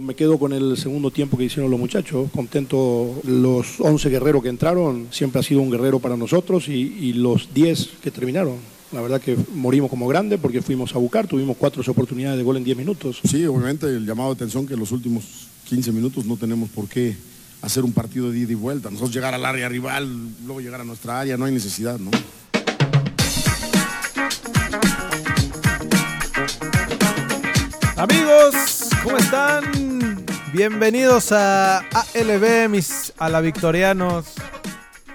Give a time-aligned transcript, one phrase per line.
[0.00, 4.48] Me quedo con el segundo tiempo que hicieron los muchachos, contento los 11 guerreros que
[4.48, 8.58] entraron, siempre ha sido un guerrero para nosotros y, y los 10 que terminaron.
[8.92, 12.56] La verdad que morimos como grandes porque fuimos a buscar, tuvimos cuatro oportunidades de gol
[12.58, 13.18] en 10 minutos.
[13.28, 16.88] Sí, obviamente el llamado de atención que en los últimos 15 minutos no tenemos por
[16.88, 17.16] qué
[17.60, 18.90] hacer un partido de ida y vuelta.
[18.90, 20.06] Nosotros llegar al área rival,
[20.46, 22.12] luego llegar a nuestra área, no hay necesidad, ¿no?
[27.96, 28.54] Amigos,
[29.02, 29.77] ¿cómo están?
[30.52, 34.34] Bienvenidos a ALB, mis a la Victorianos.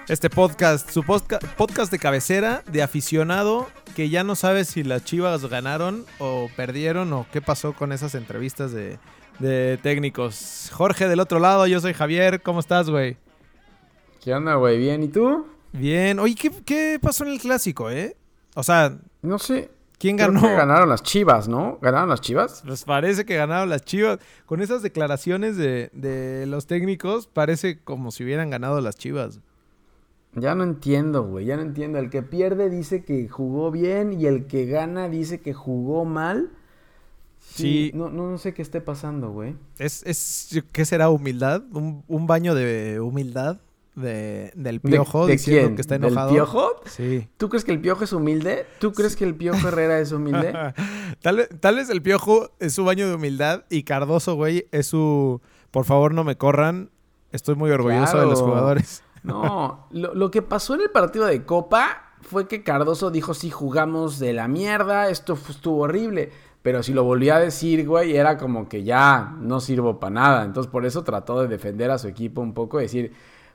[0.08, 3.66] Este podcast, su podcast de cabecera de aficionado
[3.96, 8.14] que ya no sabe si las chivas ganaron o perdieron o qué pasó con esas
[8.14, 8.98] entrevistas de,
[9.38, 10.70] de técnicos.
[10.72, 13.16] Jorge del otro lado, yo soy Javier, ¿cómo estás, güey?
[14.22, 14.78] ¿Qué onda, güey?
[14.78, 15.02] ¿Bien?
[15.02, 15.46] ¿Y tú?
[15.72, 16.18] Bien.
[16.18, 18.16] Oye, ¿qué, qué pasó en el clásico, eh?
[18.54, 19.70] O sea, No sé.
[20.04, 20.42] ¿Quién Creo ganó?
[20.42, 21.78] que ganaron las chivas, ¿no?
[21.80, 22.62] ¿Ganaron las chivas?
[22.66, 24.18] Pues parece que ganaron las Chivas.
[24.44, 29.40] Con esas declaraciones de, de los técnicos, parece como si hubieran ganado las Chivas.
[30.34, 31.46] Ya no entiendo, güey.
[31.46, 31.98] Ya no entiendo.
[31.98, 36.50] El que pierde dice que jugó bien y el que gana dice que jugó mal.
[37.38, 37.90] Sí.
[37.94, 39.56] No, no, no sé qué esté pasando, güey.
[39.78, 41.62] ¿Es, es qué será humildad?
[41.72, 43.58] ¿Un, un baño de humildad
[43.94, 45.74] de, del ¿De- piojo de diciendo quién?
[45.76, 46.30] que está ¿Del enojado?
[46.32, 46.80] piojo?
[46.86, 47.28] Sí.
[47.36, 48.66] ¿Tú crees que el piojo es humilde?
[48.80, 50.52] ¿Tú crees que el piojo Herrera es humilde?
[51.22, 54.86] tal, vez- tal vez el piojo es su baño de humildad y Cardoso, güey, es
[54.86, 56.90] su por favor no me corran.
[57.32, 59.02] Estoy muy orgulloso de los jugadores.
[59.24, 63.48] No, lo, lo que pasó en el partido de Copa fue que Cardoso dijo, sí,
[63.50, 66.30] jugamos de la mierda, esto estuvo horrible.
[66.60, 70.44] Pero si lo volvía a decir, güey, era como que ya no sirvo para nada.
[70.44, 73.14] Entonces por eso trató de defender a su equipo un poco, decir,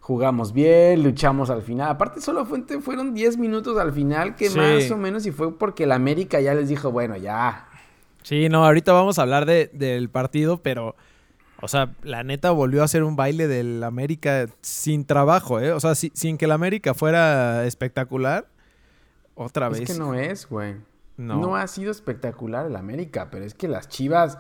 [0.10, 1.88] jugamos bien, luchamos al final.
[1.92, 4.58] Aparte solo fue- fueron 10 minutos al final, que Sí.
[4.58, 7.68] más o menos, y fue porque el América ya les dijo, bueno, ya.
[8.24, 10.96] Sí, no, ahorita vamos a hablar de- del partido, pero,
[11.62, 15.74] o sea, la neta volvió a ser un baile del América sin trabajo, ¿eh?
[15.74, 18.48] O sea, si- sin que el América fuera espectacular,
[19.36, 19.92] otra Es vez.
[19.92, 20.74] que no es, güey.
[21.18, 21.38] No.
[21.40, 21.56] No.
[21.56, 24.40] ha sido espectacular el América, pero es que las Chivas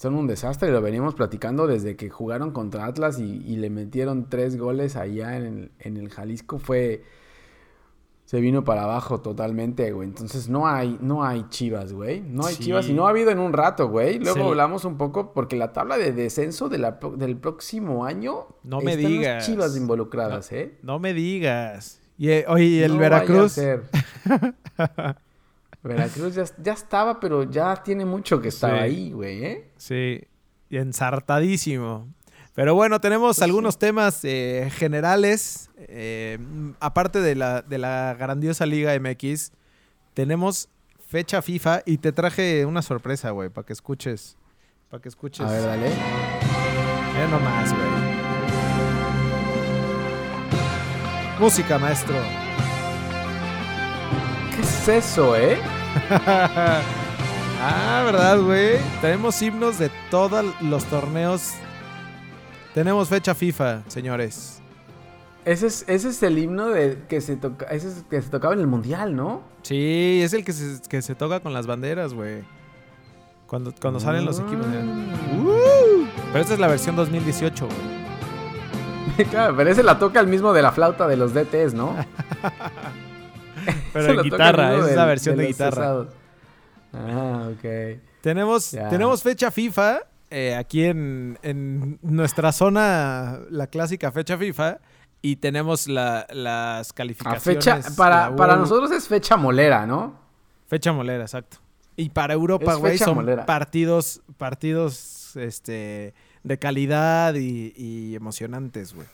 [0.00, 3.68] son un desastre y lo venimos platicando desde que jugaron contra Atlas y, y le
[3.68, 6.58] metieron tres goles allá en el, en el Jalisco.
[6.58, 7.02] Fue.
[8.24, 10.08] Se vino para abajo totalmente, güey.
[10.08, 12.20] Entonces no hay, no hay Chivas, güey.
[12.22, 12.62] No hay Sí.
[12.64, 14.18] Chivas y no ha habido en un rato, güey.
[14.20, 14.42] Luego Sí.
[14.46, 18.46] hablamos un poco porque la tabla de descenso de la del próximo año.
[18.62, 19.46] No me están las digas.
[19.46, 20.78] Chivas involucradas, ¿eh?
[20.82, 22.00] No me digas.
[22.16, 23.52] Y, eh, oye, ¿y el No vaya a Veracruz.
[23.52, 23.82] ser.
[25.82, 28.82] Veracruz ya, ya estaba, pero ya tiene mucho que estaba Sí.
[28.82, 29.70] ahí, güey, ¿eh?
[29.76, 30.20] Sí,
[30.68, 32.08] y ensartadísimo.
[32.54, 35.70] Pero bueno, tenemos Pues algunos temas eh, generales.
[35.78, 36.38] eh,
[36.80, 39.52] aparte de la, de la grandiosa Liga MX,
[40.14, 40.68] tenemos
[41.06, 44.36] fecha FIFA y te traje una sorpresa, güey, para que escuches.
[44.90, 45.46] Para que escuches.
[45.46, 45.88] A ver, dale.
[47.14, 47.90] Mira nomás, güey.
[51.38, 52.16] Música, maestro.
[54.80, 55.58] ¿Qué es eso, eh?
[56.10, 58.78] ah, ¿verdad, güey?
[59.02, 61.50] Tenemos himnos de todos los torneos.
[62.72, 64.62] Tenemos fecha FIFA, señores.
[65.44, 68.54] Ese es, ese es el himno de que se toca, ese es que se tocaba
[68.54, 69.42] en el mundial, ¿no?
[69.60, 72.42] Sí, es el que se, que se toca con las banderas, güey.
[73.46, 74.66] Cuando, cuando salen los equipos.
[74.66, 75.46] Mm.
[75.46, 76.06] ¡Uh!
[76.32, 79.26] Pero esta es la versión 2018, güey.
[79.30, 81.94] claro, pero ese la toca el mismo de la flauta de los DTs, ¿no?
[83.92, 85.70] Pero en guitarra, es la versión de, guitarra.
[85.76, 86.08] cesados.
[86.92, 88.00] Ah, ok.
[88.20, 90.00] Tenemos, tenemos fecha FIFA
[90.30, 94.78] eh, aquí en, en nuestra zona, la clásica fecha FIFA.
[95.22, 97.64] Y tenemos la- las A calificaciones.
[97.64, 100.18] fecha, para, para nosotros es fecha molera, ¿no?
[100.66, 101.58] Fecha molera, exacto.
[101.96, 103.44] Y para Europa, güey, son molera.
[103.44, 109.06] partidos, partidos este, de calidad y, y emocionantes, güey.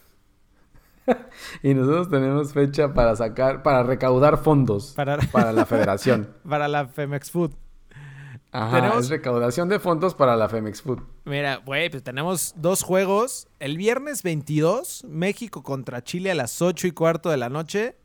[1.63, 6.35] Y nosotros tenemos fecha para sacar, para recaudar fondos Para, para la federación.
[6.49, 7.53] para la Femex Food.
[8.53, 11.01] Ajá, Tenemos- es recaudación de fondos para la Femex Food.
[11.25, 13.49] Mira, güey, pues tenemos dos juegos.
[13.59, 17.97] El viernes 22, México contra Chile a las 8 y cuarto de la noche.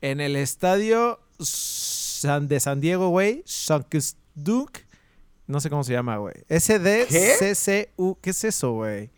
[0.00, 3.42] En el estadio San de San Diego, güey.
[4.34, 4.86] Duke.
[5.46, 6.34] No sé cómo se llama, güey.
[6.48, 8.18] SDCCU.
[8.20, 9.10] ¿Qué es eso, güey?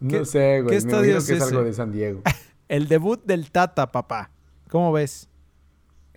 [0.00, 0.66] No ¿Qué- sé, güey.
[0.76, 2.22] qué me estadio imagino es que es algo de San Diego.
[2.68, 4.30] El debut del Tata, papá.
[4.70, 5.28] ¿Cómo ves?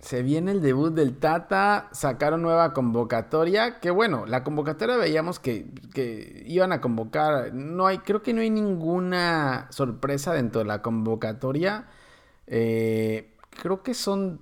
[0.00, 5.66] Se viene el debut del Tata, sacaron nueva convocatoria, que bueno, la convocatoria veíamos que,
[5.92, 10.80] que iban a convocar, no hay, creo que no hay ninguna sorpresa dentro de la
[10.80, 11.86] convocatoria.
[12.46, 14.40] Eh, creo que son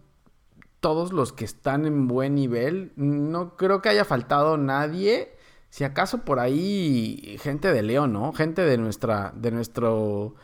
[0.80, 2.92] todos los que están en buen nivel.
[2.94, 5.34] No creo que haya faltado nadie.
[5.70, 8.32] Si acaso por ahí gente de León, ¿no?
[8.32, 10.34] Gente de nuestra, de nuestro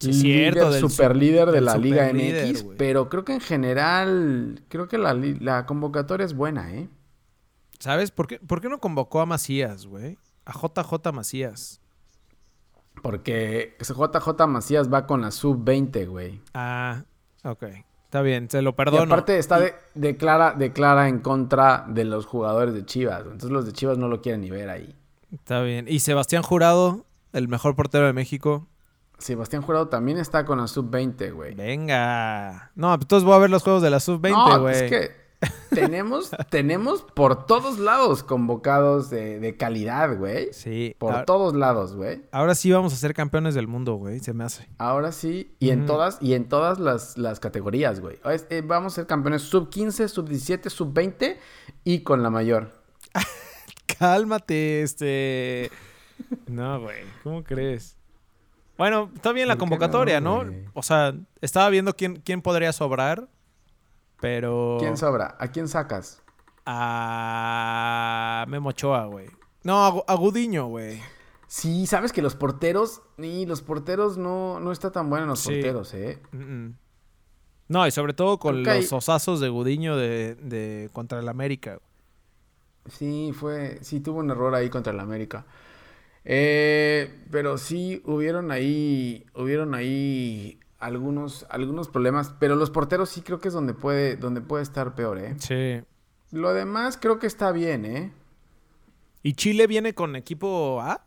[0.00, 4.88] Sí, cierto, del super líder de la Liga MX, pero creo que en general, creo
[4.88, 6.88] que la convocatoria es buena, ¿eh?
[7.78, 8.10] ¿Sabes?
[8.10, 10.18] ¿Por qué, ¿Por qué no convocó a Macías, güey?
[10.46, 11.80] A JJ Macías.
[13.02, 16.40] Porque JJ Macías va con la sub-20, güey.
[16.54, 17.04] Ah,
[17.44, 17.64] ok.
[18.10, 19.02] Está bien, se lo Y perdono.
[19.04, 23.20] aparte está de, declara, declara en contra de los jugadores de Chivas.
[23.22, 24.96] Entonces los de Chivas no lo quieren ni ver ahí.
[25.32, 25.86] Está bien.
[25.88, 28.66] Y Sebastián Jurado, el mejor portero de México.
[29.18, 31.54] Sebastián Jurado también está con la sub-20, güey.
[31.54, 32.72] Venga.
[32.74, 34.74] No, pues entonces voy a ver los juegos de la sub-20, No, güey.
[34.74, 35.10] es que
[35.70, 40.52] tenemos, tenemos por todos lados convocados de, de calidad, güey.
[40.52, 40.94] Sí.
[40.98, 42.22] Por ahora, todos lados, güey.
[42.32, 44.20] ahora sí vamos a ser campeones del mundo, güey.
[44.20, 44.68] Se me hace.
[44.78, 48.18] Ahora sí, y en todas, y en todas las, las categorías, güey.
[48.50, 51.38] Eh, vamos a ser campeones sub 15, sub 17, sub 20
[51.84, 52.70] y con la mayor.
[53.98, 55.70] Cálmate, este.
[56.46, 56.98] No, güey.
[57.22, 57.96] ¿Cómo crees?
[58.76, 60.70] Bueno, está bien la ¿Por qué convocatoria, no, ¿no?
[60.74, 63.28] O sea, estaba viendo quién, quién podría sobrar.
[64.20, 64.76] Pero.
[64.80, 65.36] ¿Quién sobra?
[65.38, 66.22] ¿A quién sacas?
[67.10, 69.28] A Memo Ochoa, güey.
[69.62, 71.00] No, a, Gu- a Gudiño, güey.
[71.46, 75.52] Sí, sabes que los porteros, y los porteros no, no está tan bueno los Sí.
[75.54, 76.20] porteros, ¿eh?
[77.68, 81.80] No, y sobre todo con los osazos de Gudiño de, de contra el América.
[82.86, 85.44] Sí, fue, sí tuvo un error ahí contra el América.
[86.24, 92.34] Eh, pero sí hubieron ahí, hubieron ahí algunos, algunos problemas.
[92.40, 95.36] Pero los porteros sí creo que es donde puede, donde puede estar peor, ¿eh?
[95.38, 95.82] Sí.
[96.32, 98.12] Lo demás creo que está bien, ¿eh?
[99.22, 101.04] ¿Y Chile viene con equipo A?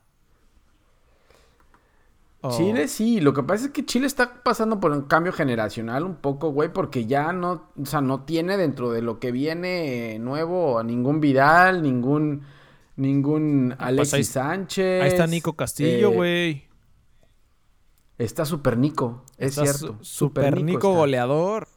[2.41, 6.03] ¿O- Chile sí, lo que pasa es que Chile está pasando por un cambio generacional
[6.03, 10.19] un poco, güey, porque ya no, o sea, no tiene dentro de lo que viene
[10.19, 12.41] nuevo a ningún Vidal, ningún,
[12.97, 15.01] ningún Alexis Pues ahí- Sánchez.
[15.03, 16.67] Ahí está Nico Castillo, eh, güey.
[18.17, 19.97] Está Super Nico, es Está cierto.
[19.99, 20.99] su- Super Nico está.
[20.99, 21.67] goleador.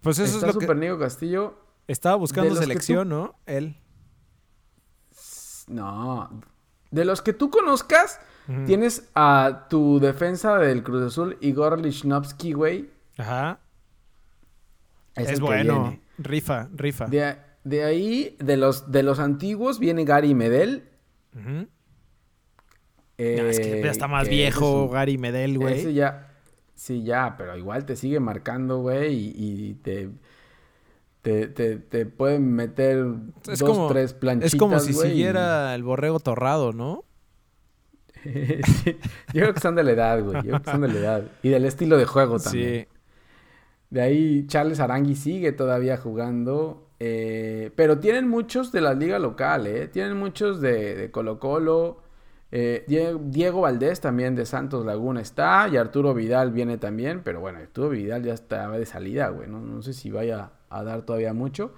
[0.00, 1.58] Pues eso está es lo Super que Nico Castillo.
[1.86, 3.34] estaba buscando selección, ¿no?
[3.46, 3.76] Él.
[5.66, 6.30] No.
[6.90, 8.20] De los que tú conozcas,
[8.66, 12.90] tienes a tu defensa del Cruz Azul, Igor Lichnowsky, güey.
[13.18, 13.60] Ajá.
[15.14, 15.82] Es, Es, bueno.
[15.82, 16.02] viene.
[16.16, 17.06] Rifa, rifa.
[17.06, 20.88] De, de ahí, de los, de los antiguos, viene Gary Medel.
[21.36, 21.50] Ujú.
[21.50, 21.68] No,
[23.18, 25.94] eh, es que ya está más que viejo ese es un- Gary Medel, Ese güey.
[25.94, 26.28] ya,
[26.74, 29.34] sí, ya, pero igual te sigue marcando, güey, y,
[29.70, 30.08] y te,
[31.22, 33.04] te, te, te pueden meter
[33.50, 37.04] Es dos, como, tres planchitas, es como si güey, y- siguiera el borrego torrado, ¿no?
[38.24, 38.96] Sí,
[39.32, 41.24] Yo creo que son de la edad, güey, yo creo que son de la edad.
[41.42, 42.86] Y del estilo de juego también.
[42.90, 42.98] Sí.
[43.90, 46.88] De ahí Charles Arangui sigue todavía jugando.
[47.00, 49.86] eh, pero tienen muchos de la liga local, ¿eh?
[49.88, 52.02] Tienen muchos de, de Colo Colo.
[52.50, 55.68] Eh, Die- Diego Valdés también de Santos Laguna está.
[55.68, 57.20] Y Arturo Vidal viene también.
[57.24, 59.48] Pero bueno, Arturo Vidal ya está de salida, güey.
[59.48, 61.72] No, no sé si vaya a dar todavía mucho.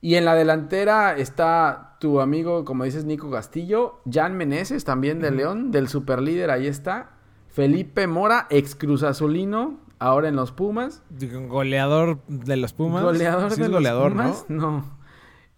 [0.00, 4.00] Y en la delantera está tu amigo, como dices, Nico Castillo.
[4.10, 7.10] Jan Meneses también de León, del superlíder, ahí está.
[7.48, 11.02] Felipe Mora, ex Cruz Azulino, ahora en los Pumas.
[11.48, 13.04] Goleador de los Pumas.
[13.04, 15.01] Goleador Sí de es los goleador, Pumas, ¿no?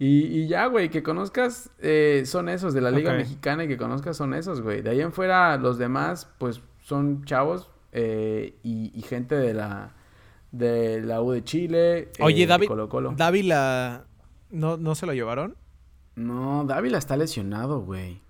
[0.04, 3.12] Y, y ya, güey, que conozcas eh, son esos de la Liga.
[3.14, 4.82] Mexicana y que conozcas son esos, güey.
[4.82, 9.92] De ahí en fuera, los demás, pues son chavos eh, y, y gente de la,
[10.52, 11.98] de la U de Chile.
[12.00, 13.14] eh, Oye, de David, Colo Colo.
[13.16, 14.04] Dávila,
[14.50, 15.56] ¿no, ¿no se lo llevaron?
[16.16, 18.20] No, Dávila está lesionado, güey.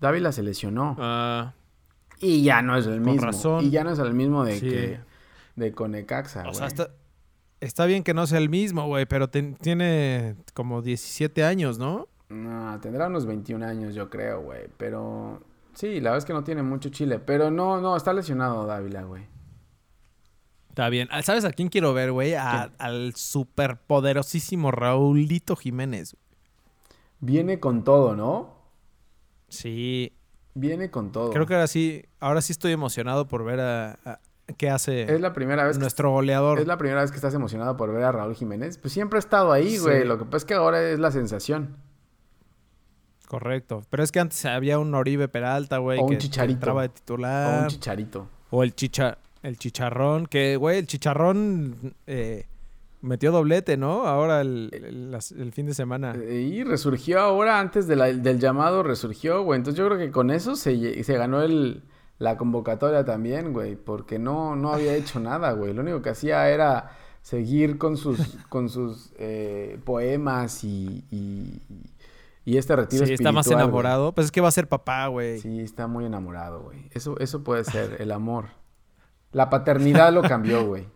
[0.00, 0.96] Dávila se lesionó.
[0.98, 1.54] Ah,
[2.20, 3.26] Y ya no es el Con mismo.
[3.26, 3.64] razón.
[3.64, 4.68] Y ya no es el mismo de Sí.
[4.68, 5.00] que
[5.56, 6.54] de Conecaxa, o güey.
[6.54, 6.90] sea, está,
[7.60, 12.08] está bien que no sea el mismo, güey, pero ten- tiene como 17 años, ¿no?
[12.28, 14.68] No, tendrá unos 21 años, yo creo, güey.
[14.76, 15.42] Pero
[15.74, 17.18] sí, la verdad es que no tiene mucho chile.
[17.18, 19.24] Pero no, no, está lesionado Dávila, güey.
[20.68, 21.08] Está bien.
[21.10, 22.34] Ah, ¿Sabes a quién quiero ver, güey?
[22.34, 26.16] Al superpoderosísimo Raulito Jiménez.
[27.18, 28.54] Viene con todo, ¿no?
[29.48, 30.12] Sí,
[30.54, 31.30] Viene con todo.
[31.30, 34.20] creo que ahora sí, ahora sí estoy emocionado por ver a, a-
[34.56, 36.58] qué hace es la primera vez que nuestro goleador.
[36.60, 38.78] es la primera vez que estás emocionado por ver a Raúl Jiménez.
[38.78, 39.78] Pues siempre ha estado ahí, Sí.
[39.78, 40.04] güey.
[40.04, 41.76] Lo que pasa es que ahora es la sensación.
[43.28, 43.82] Correcto.
[43.90, 46.54] Pero es que antes había un Oribe Peralta, güey, O un que, que Chicharito.
[46.56, 47.62] entraba de O titular.
[47.62, 48.26] un chicharito.
[48.50, 52.46] O el chicha, el chicharrón, que, güey, el chicharrón eh,
[53.02, 54.04] metió doblete, ¿no?
[54.06, 56.12] Ahora el, el- fin de semana.
[56.20, 59.58] Eh, Y resurgió ahora, antes de la- del llamado, resurgió, güey.
[59.58, 61.82] Entonces yo creo que con eso se, se ganó el,
[62.20, 63.74] la convocatoria también, güey.
[63.74, 65.74] Porque no, no había hecho nada, güey.
[65.74, 71.60] Lo único que hacía era seguir con sus, con sus eh, poemas y, y-
[72.44, 73.58] Y este retiro Sí, está más güey.
[73.58, 74.12] enamorado.
[74.14, 75.40] Pues es que va a ser papá, güey.
[75.40, 76.88] Sí, está muy enamorado, güey.
[76.92, 78.46] Eso, eso puede ser, el amor.
[79.32, 80.86] La paternidad lo cambió, güey.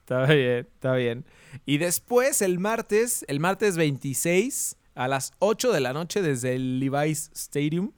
[0.00, 1.24] Está bien, está bien.
[1.64, 6.78] Y después, el martes, el martes 26, a las 8 de la noche, desde el
[6.78, 7.92] Levi's Stadium,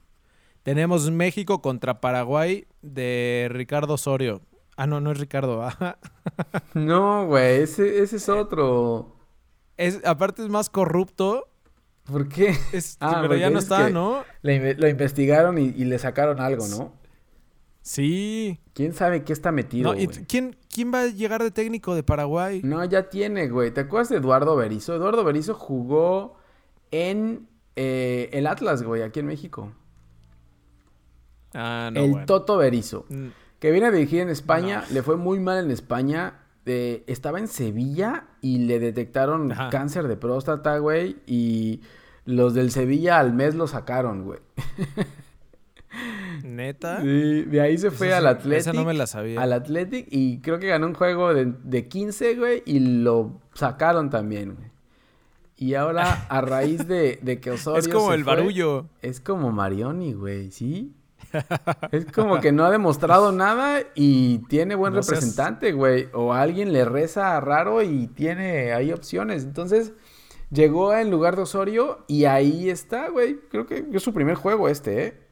[0.67, 4.41] tenemos México contra Paraguay de Ricardo Osorio.
[4.75, 5.63] Ah, no, no es Ricardo.
[5.63, 5.97] ajá.
[6.73, 9.15] No, güey, ese, ese es otro.
[9.77, 11.47] Es, aparte es más corrupto.
[12.03, 12.53] ¿Por qué?
[12.73, 14.25] Es- Ah, pero ya no es está, ¿no?
[14.41, 16.91] Le lo investigaron y, y le sacaron algo, ¿no?
[17.81, 18.59] Sí.
[18.73, 20.11] ¿Quién sabe qué está metido, No.
[20.27, 22.59] ¿quién, ¿Quién va a llegar de técnico de Paraguay?
[22.61, 23.71] No, ya tiene, güey.
[23.71, 24.93] ¿Te acuerdas de Eduardo Berizo?
[24.93, 26.35] Eduardo Berizo jugó
[26.91, 27.47] en
[27.77, 29.71] eh, el Atlas, güey, aquí en México.
[31.57, 32.25] Ah, no, el bueno.
[32.25, 33.05] Toto Berizo.
[33.09, 33.27] Mm,
[33.59, 36.39] Que viene a dirigir en España, le fue muy mal en España.
[36.69, 39.69] eh, estaba en Sevilla y le detectaron Ajá.
[39.69, 41.15] cáncer de próstata, güey.
[41.25, 41.81] Y
[42.25, 44.39] los del Sevilla al mes lo sacaron, güey.
[46.43, 47.01] ¿Neta?
[47.01, 48.59] Sí, de ahí se fue Esa al Athletic.
[48.59, 49.41] esa no me la sabía.
[49.41, 54.09] Al Athletic y creo que ganó un juego de, de 15, güey, y lo sacaron
[54.09, 54.67] también, güey.
[55.59, 58.87] Y ahora, a raíz de, de que Osorio Es como se el fue, barullo.
[59.01, 60.93] Es como Marioni, güey, ¿sí?
[61.91, 66.07] Es como que no ha demostrado nada y tiene buen No representante, güey.
[66.13, 69.43] O alguien le reza raro y tiene ahí opciones.
[69.43, 69.93] Entonces,
[70.49, 73.39] llegó en lugar de Osorio y ahí está, güey.
[73.49, 75.27] Creo que es su primer juego este, ¿eh?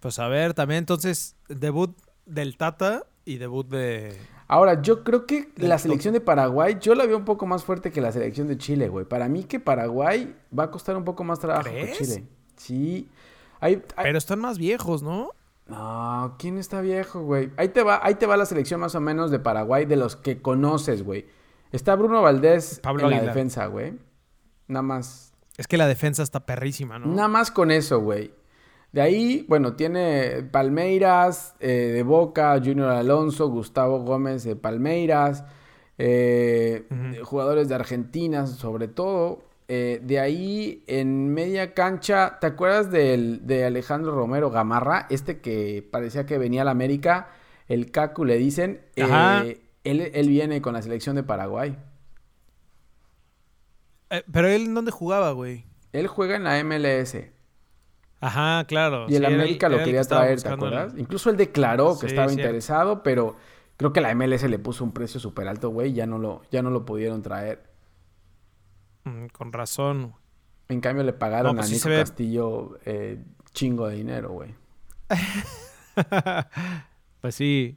[0.00, 1.94] Pues a ver, también entonces, debut
[2.24, 4.16] del Tata y debut de...
[4.48, 7.92] Ahora, yo creo que la selección de Paraguay, yo la veo un poco más fuerte
[7.92, 9.04] que la selección de Chile, güey.
[9.04, 11.98] Para mí que Paraguay va a costar un poco más trabajo ¿Crees?
[11.98, 12.24] que Chile.
[12.56, 13.08] Sí.
[13.60, 15.30] Hay, hay- Pero están más viejos, ¿no?
[15.66, 17.50] No, ¿quién está viejo, güey?
[17.56, 20.16] Ahí te va, ahí te va la selección más o menos de Paraguay de los
[20.16, 21.26] que conoces, güey.
[21.70, 23.94] Está Bruno Valdés Pablo en la defensa, güey.
[24.66, 25.32] Nada más.
[25.56, 27.06] Es que la defensa está perrísima, ¿no?
[27.06, 28.32] Nada más con eso, güey.
[28.90, 35.44] De ahí, bueno, tiene Palmeiras eh, de Boca, Junior Alonso, Gustavo Gómez de Palmeiras,
[35.98, 36.88] eh,
[37.22, 39.44] jugadores de Argentina sobre todo.
[39.72, 45.06] Eh, de ahí, en media cancha, ¿te acuerdas del, de Alejandro Romero Gamarra?
[45.10, 47.28] Este que parecía que venía a la América,
[47.68, 48.80] el Cacu le dicen.
[48.96, 51.76] Eh, él, él viene con la selección de Paraguay.
[54.10, 55.64] Eh, pero él, ¿en dónde jugaba, güey?
[55.92, 57.30] Él juega en la MLS.
[58.20, 59.06] Ajá, claro.
[59.08, 60.94] Y el sí, América era lo quería que traer, ¿te el- acuerdas?
[60.96, 63.36] Incluso él declaró que Sí, estaba interesado, pero
[63.76, 66.62] creo que la MLS le puso un precio súper alto, güey, ya no lo, ya
[66.62, 67.69] no lo pudieron traer.
[69.04, 70.14] Mm, con razón.
[70.68, 73.18] En cambio le pagaron No, pues a sí Nico ve- Castillo eh,
[73.52, 74.54] chingo de dinero, güey.
[77.20, 77.76] pues sí.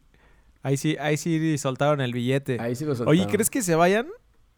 [0.61, 2.59] Ahí sí, ahí sí soltaron el billete.
[2.61, 3.27] Ahí sí lo Oye.
[3.27, 4.07] ¿crees que se vayan?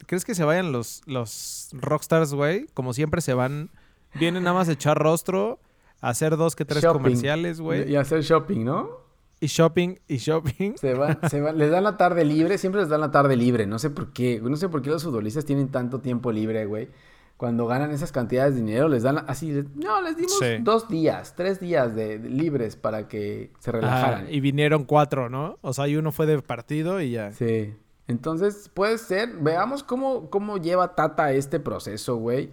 [0.06, 2.68] ¿Crees que se vayan los, los rockstars, güey?
[2.74, 3.72] Como siempre se van,
[4.14, 5.60] vienen nada más a echar rostro,
[6.02, 7.02] a hacer dos que tres Shopping.
[7.02, 7.90] comerciales, güey.
[7.92, 9.05] Y hacer shopping, ¿no?
[9.40, 10.74] Y shopping, y shopping.
[10.78, 13.66] Se van, se van, les dan la tarde libre, siempre les dan la tarde libre,
[13.68, 16.90] no sé por qué, no sé por qué los futbolistas tienen tanto tiempo libre, güey.
[17.38, 20.58] Cuando ganan esas cantidades de dinero, les dan la- así, no, les dimos Sí.
[20.62, 24.28] dos días, tres días de, de libres para que se relajaran.
[24.34, 25.58] Y vinieron cuatro, ¿no?
[25.62, 27.34] O sea, y uno fue de partido y ya.
[27.34, 27.74] Sí.
[28.08, 29.30] Entonces, puede ser.
[29.42, 32.52] Veamos cómo, cómo lleva Tata este proceso, güey.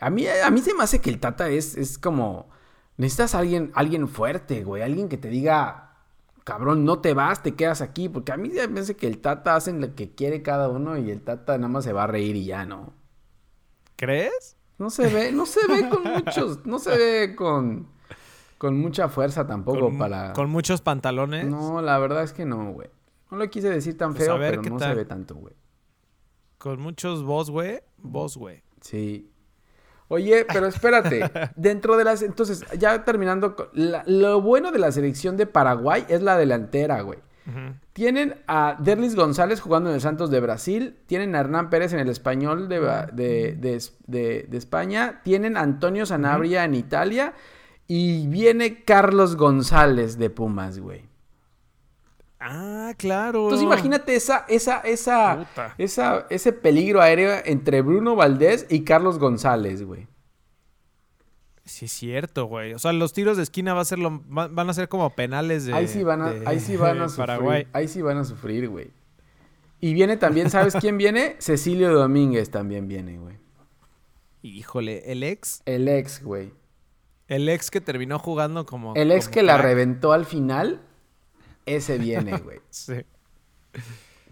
[0.00, 2.50] A mí, a mí se me hace que el Tata es, es como.
[2.98, 4.82] Necesitas a alguien, alguien fuerte, güey.
[4.82, 5.87] Alguien que te diga,
[6.48, 8.08] cabrón, no te vas, te quedas aquí.
[8.08, 11.10] Porque a mí me hace que el Tata hace lo que quiere cada uno y
[11.10, 12.94] el Tata nada más se va a reír y ya, ¿no?
[13.96, 14.56] ¿Crees?
[14.78, 17.88] No se ve, no se ve con muchos, no se ve con,
[18.56, 20.32] con mucha fuerza tampoco Con, para.
[20.32, 21.46] con muchos pantalones.
[21.46, 22.88] No, la verdad es que no, güey.
[23.30, 25.54] No lo quise decir tan Pues feo, pero no se ve tanto, güey.
[26.56, 27.80] Con muchos vos, güey.
[27.98, 28.62] Vos, güey.
[28.80, 29.30] Sí.
[30.08, 31.30] Oye, pero espérate.
[31.56, 32.22] Dentro de las.
[32.22, 33.54] Entonces, ya terminando.
[33.56, 37.18] con- la- lo bueno de la selección de Paraguay es la delantera, güey.
[37.94, 40.98] Tienen a Derlis González jugando en el Santos de Brasil.
[41.06, 42.78] Tienen a Hernán Pérez en el Español de-
[43.14, 43.56] de-
[44.06, 45.20] de- de España.
[45.24, 47.32] Tienen a Antonio Sanabria en Italia.
[47.86, 51.07] Y viene Carlos González de Pumas, güey.
[52.40, 53.44] Ah, claro.
[53.44, 55.74] Entonces imagínate esa, esa, esa, Puta.
[55.78, 60.06] esa, ese peligro aéreo entre Bruno Valdés y Carlos González, güey.
[61.64, 62.72] Sí, es cierto, güey.
[62.72, 65.10] O sea, los tiros de esquina va a ser lo- va- van a ser como
[65.10, 65.74] penales de.
[65.74, 67.26] ahí sí van a, de- ahí sí van a sufrir.
[67.26, 67.66] Paraguay.
[67.72, 68.90] Ahí sí van a sufrir, güey.
[69.80, 71.36] Y viene también, ¿sabes quién viene?
[71.40, 73.36] Cecilio Domínguez también viene, güey.
[74.42, 75.60] Híjole, el ex.
[75.66, 76.52] El ex, güey.
[77.26, 78.94] El ex que terminó jugando como.
[78.94, 80.80] El ex como que la reventó al final,
[81.76, 82.60] ese viene, güey.
[82.70, 82.94] Sí.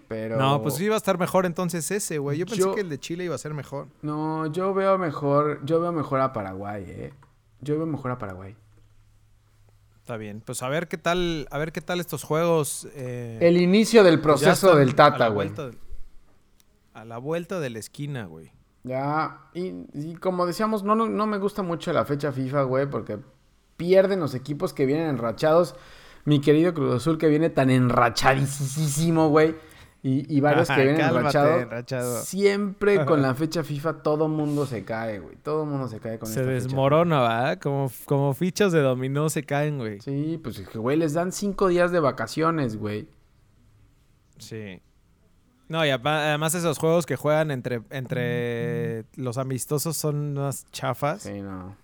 [0.09, 0.37] Pero...
[0.39, 2.39] No, pues iba a estar mejor entonces ese, güey.
[2.39, 3.89] Yo pensé Yo- que el de Chile iba a ser mejor.
[4.03, 7.13] No, yo veo mejor, yo veo mejor a Paraguay, eh.
[7.61, 8.55] Yo veo mejor a Paraguay.
[10.01, 10.41] Está bien.
[10.45, 12.87] Pues a ver qué tal, a ver qué tal estos juegos.
[12.95, 15.51] eh, El inicio del proceso del Tata, güey.
[16.95, 18.53] A la vuelta de la esquina, güey.
[18.85, 22.89] Ya, y, y como decíamos, no, no, no me gusta mucho la fecha FIFA, güey,
[22.89, 23.19] porque
[23.77, 25.75] pierden los equipos que vienen enrachados.
[26.27, 29.55] Mi querido Cruz Azul que viene tan enrachadísimo, güey.
[30.03, 31.63] Y, y varios que vienen enrachados.
[31.63, 32.23] enrachado.
[32.23, 35.37] Siempre con la fecha FIFA todo mundo se cae, güey.
[35.37, 36.65] Todo mundo se cae con Se esta fecha.
[36.65, 37.57] desmorona, ¿va?
[37.57, 40.01] Como, como fichas de dominó se caen, güey.
[40.01, 43.09] Sí, pues es que, güey, les dan cinco días de vacaciones, güey.
[44.39, 44.81] Sí.
[45.69, 51.23] No, y además esos juegos que juegan entre, entre los amistosos son unas chafas.
[51.23, 51.77] Sí, no.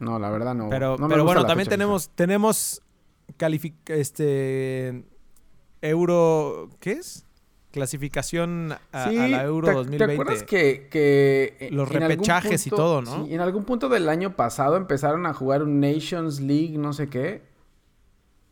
[0.00, 0.68] No, la verdad no.
[0.70, 2.82] Pero, no pero bueno, también tenemos, tenemos
[3.86, 5.04] este
[5.80, 7.26] euro, ¿qué es?
[7.70, 10.06] Clasificación a, Sí, a la Euro ¿te, 2020.
[10.06, 13.26] ¿Te acuerdas que, que Los repechajes y todo, ¿no?
[13.26, 17.08] sí, en algún punto del año pasado empezaron a jugar un Nations League, no sé
[17.08, 17.42] qué.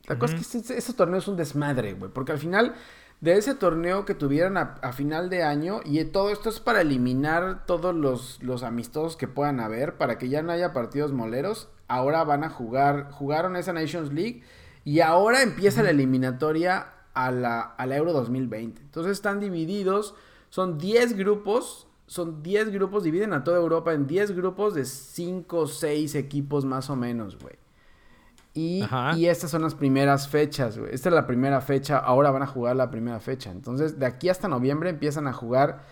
[0.09, 2.11] La cosa es que ese, ese torneo es un desmadre, güey.
[2.13, 2.75] Porque al final
[3.21, 6.81] de ese torneo que tuvieron a, a final de año, y todo esto es para
[6.81, 11.69] eliminar todos los, los amistosos que puedan haber, para que ya no haya partidos moleros.
[11.87, 14.43] Ahora van a jugar, jugaron esa Nations League
[14.85, 18.81] y ahora empieza la eliminatoria a la, a la Euro 2020.
[18.81, 20.15] Entonces están divididos,
[20.51, 25.59] son 10 grupos, son 10 grupos, dividen a toda Europa en 10 grupos de 5
[25.59, 27.55] o 6 equipos más o menos, güey.
[28.55, 28.83] Y,
[29.27, 30.95] estas son las primeras fechas, güey.
[30.95, 33.51] Esta es la primera fecha, ahora van a jugar la primera fecha.
[33.51, 35.85] Entonces, de aquí hasta noviembre empiezan a jugar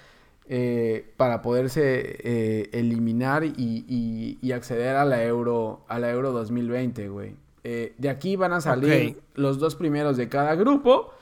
[0.47, 6.33] eh, para poderse eh, eliminar y, y- y acceder a la Euro, a la Euro
[6.33, 7.35] 2020, güey.
[7.65, 11.13] Eh, de aquí van a salir los dos primeros de cada grupo.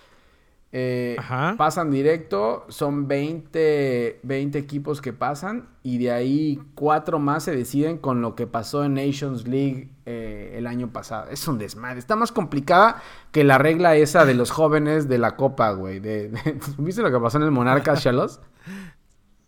[0.71, 1.55] Eh, Ajá.
[1.57, 7.97] pasan directo, son 20, 20 equipos que pasan y de ahí cuatro más se deciden
[7.97, 11.31] con lo que pasó en Nations League eh, el año pasado.
[11.31, 13.03] Es un desmadre, está más complicada
[13.33, 16.01] que la regla esa de los jóvenes de la Copa, güey.
[16.01, 18.41] De, de- ¿Viste lo que pasó en el Monarcas, Chalos?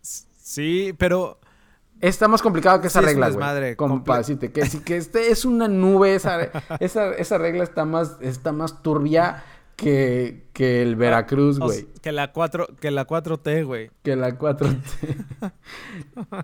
[0.01, 1.39] Sí, pero
[2.01, 3.75] Está más complicado que esa Sí, es regla, güey.
[3.75, 6.41] Como comple- para decirte que, sí, que este es una nube, esa,
[6.79, 9.43] esa, esa regla está más, está más turbia
[9.75, 11.87] que, que el Veracruz, güey.
[12.01, 13.91] que la 4 que la 4T, güey.
[14.03, 14.79] Que la 4T.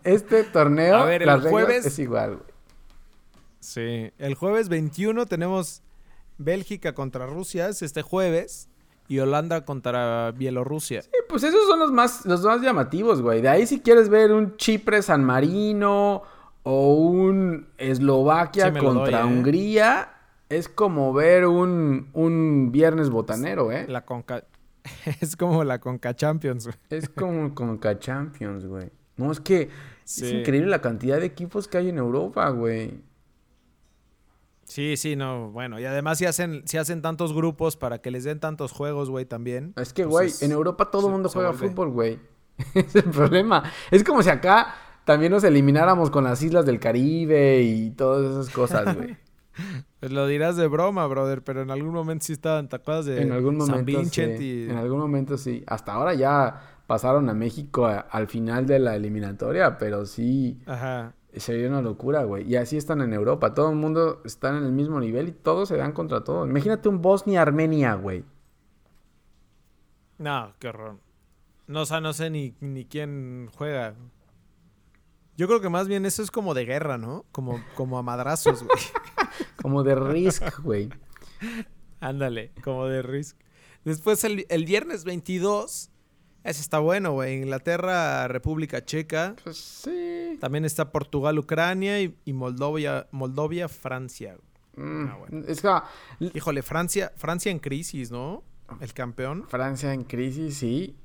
[0.04, 2.50] este torneo, A ver, el jueves- es igual, güey.
[3.60, 5.82] Sí, el jueves 21 tenemos
[6.38, 8.70] Bélgica contra Rusia, es este jueves,
[9.08, 11.02] y Holanda contra Bielorrusia.
[11.02, 13.42] Sí, pues esos son los más, los más llamativos, güey.
[13.42, 16.24] De ahí si quieres ver un Chipre San Marino
[16.64, 19.34] o un Eslovaquia Sí contra doy, ¿eh?
[19.34, 20.10] Hungría,
[20.50, 23.86] es como ver un, un viernes botanero, ¿eh?
[23.88, 24.44] La Conca
[25.22, 26.66] es como la Conca Champions.
[26.66, 26.78] güey.
[26.90, 28.90] Es como Conca Champions, güey.
[29.16, 29.70] No, es que
[30.06, 33.02] es increíble la cantidad de equipos que hay en Europa, güey.
[34.68, 38.26] Sí, sí, no, bueno, y además si hacen si hacen tantos grupos para que les
[38.26, 39.74] den tantos juegos, güey, también.
[39.78, 42.20] Es que, pues güey, en Europa todo el mundo juega vuelve- fútbol, güey.
[42.74, 43.64] es el problema.
[43.92, 44.76] Es como si acá
[45.06, 49.16] también nos elimináramos con las islas del Caribe y todas esas cosas, güey.
[50.02, 53.22] Pues lo dirás de broma, brother, pero en algún momento sí estaban, ¿te acuerdas de
[53.22, 54.66] en algún San momento Vincent sí.
[54.68, 55.64] y- En algún momento sí.
[55.66, 61.14] Hasta ahora ya pasaron a México a- al final de la eliminatoria, pero sí Ajá.
[61.40, 62.48] Sería una locura, güey.
[62.50, 63.54] Y así están en Europa.
[63.54, 66.48] Todo el mundo está en el mismo nivel y todos se dan contra todos.
[66.48, 68.24] Imagínate un Bosnia-Armenia, güey.
[70.18, 70.98] No, qué horror.
[71.68, 73.96] No, o sea, no sé ni, ni quién juega.
[75.36, 77.26] Yo creo que más bien eso es como de guerra, ¿no?
[77.32, 78.80] Como, como a madrazos, güey.
[79.62, 80.90] Como de Risk, güey.
[82.00, 83.38] Ándale, como de Risk.
[83.84, 85.90] Después el, el viernes 22,
[86.44, 87.42] ese está bueno, güey.
[87.42, 89.36] Inglaterra, República Checa.
[89.44, 90.38] Pues sí.
[90.40, 94.38] También está Portugal, Ucrania y, y Moldovia, Moldovia, Francia.
[94.76, 95.46] Mm, Ah, bueno.
[95.48, 95.84] Es que ah,
[96.20, 98.44] Híjole, Francia, Francia en crisis, ¿no?
[98.80, 99.46] El campeón.
[99.48, 100.96] Francia en crisis, sí.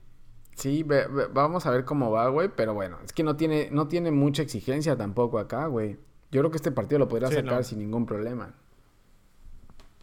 [0.54, 2.50] Sí, ve- ve- vamos a ver cómo va, güey.
[2.54, 5.94] Pero bueno, es que no tiene, no tiene mucha exigencia tampoco acá, güey.
[6.30, 7.62] Yo creo que este partido lo podría Sí, sacar no.
[7.62, 8.54] sin ningún problema.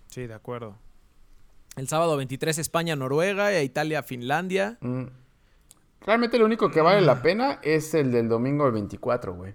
[0.08, 0.76] Sí, de acuerdo.
[1.76, 4.78] El sábado 23 España, Noruega e Italia, Finlandia.
[4.82, 5.04] Mm.
[6.02, 9.54] Realmente lo único que vale la pena es el del domingo el 24, güey.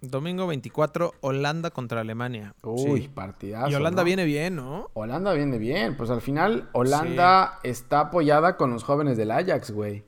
[0.00, 2.54] Domingo 24 Holanda contra Alemania.
[2.62, 3.08] Uy, Sí.
[3.08, 3.70] partidazo.
[3.70, 4.06] Y Holanda ¿no?
[4.06, 4.88] viene bien, ¿no?
[4.94, 5.96] Holanda viene bien.
[5.96, 10.04] Pues al final, Holanda está apoyada con los jóvenes del Ajax, güey.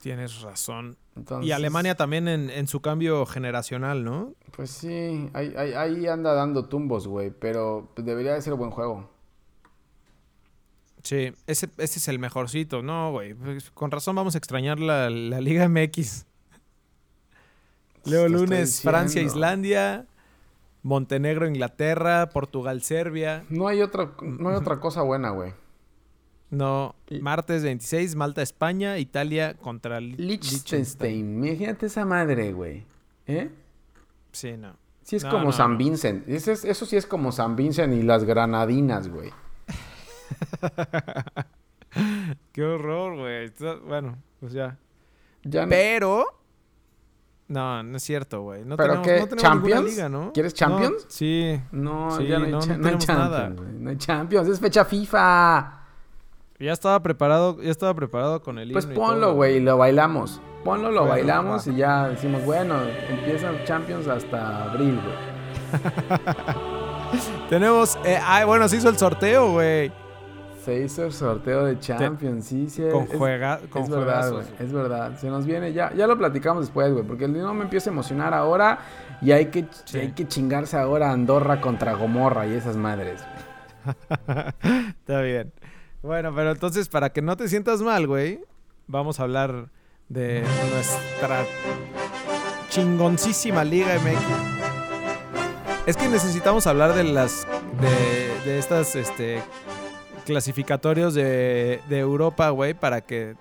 [0.00, 0.96] Tienes razón.
[1.16, 4.32] Entonces, Y Alemania también en, en su cambio generacional, ¿no?
[4.56, 7.30] Pues sí, ahí, ahí- ahí anda dando tumbos, güey.
[7.30, 9.10] Pero debería de ser buen juego.
[11.02, 12.82] Sí, ese, ese es el mejorcito.
[12.82, 13.34] No, güey.
[13.34, 16.26] pues, Con razón vamos a extrañar la, la Liga MX.
[18.04, 19.22] Estoy lunes, Francia.
[19.22, 20.06] Islandia.
[20.82, 22.28] Montenegro, Inglaterra.
[22.30, 23.44] Portugal, Serbia.
[23.48, 25.52] No hay otra, no hay otra cosa buena, güey.
[26.50, 28.98] No, martes 26, Malta, España.
[28.98, 31.44] Italia contra Li- Liechtenstein.
[31.44, 32.84] Imagínate esa madre, güey.
[33.26, 33.50] ¿Eh?
[34.32, 34.74] Sí, no.
[35.02, 35.78] Sí es No, como no, San no.
[35.78, 36.28] Vincent.
[36.28, 39.28] Es- eso sí es como San Vincent y las granadinas, güey.
[42.52, 43.50] Qué horror, güey.
[43.86, 44.76] Bueno, pues ya.
[45.44, 46.24] Ya Pero.
[47.48, 48.64] No, no es cierto, güey.
[48.66, 49.20] No ¿Pero tenemos, qué?
[49.20, 49.96] no tenemos ninguna ¿Champions?
[49.96, 50.32] liga, ¿no?
[50.34, 51.06] ¿Quieres Champions?
[51.08, 51.58] sí.
[51.72, 52.98] No, Sí, ya no hay, no, cha- hay nada.
[52.98, 53.80] Champions.
[53.80, 54.48] No hay Champions.
[54.48, 55.77] Es fecha FIFA.
[56.60, 60.40] Ya estaba preparado, ya estaba preparado con el Pues himno ponlo, güey, y lo bailamos.
[60.64, 61.72] Ponlo, lo Bueno, bailamos va.
[61.72, 62.74] y ya decimos, bueno,
[63.08, 65.16] empiezan Champions hasta abril, güey.
[67.48, 69.92] Tenemos, eh, ah, bueno, se hizo el sorteo, güey.
[70.64, 72.82] Se hizo el sorteo de Champions, sí, sí.
[72.92, 74.44] Con es- juega, con es verdad, güey.
[74.58, 75.16] Es verdad.
[75.16, 75.94] Se nos viene ya.
[75.94, 77.04] Ya lo platicamos después, güey.
[77.06, 78.80] Porque no me empieza a emocionar ahora.
[79.22, 79.98] Y hay que, Sí.
[80.00, 83.24] hay que chingarse ahora Andorra contra Gomorra y esas madres.
[84.98, 85.52] Está bien.
[86.08, 88.40] Bueno, pero entonces, para que no te sientas mal, güey,
[88.86, 89.68] vamos a hablar
[90.08, 90.42] de
[90.72, 91.44] nuestra
[92.70, 94.16] chingoncísima Liga MX.
[95.84, 97.46] Es que necesitamos hablar de las.
[97.82, 99.42] de, de estas este,
[100.24, 103.36] clasificatorios de, de Europa, güey, para que.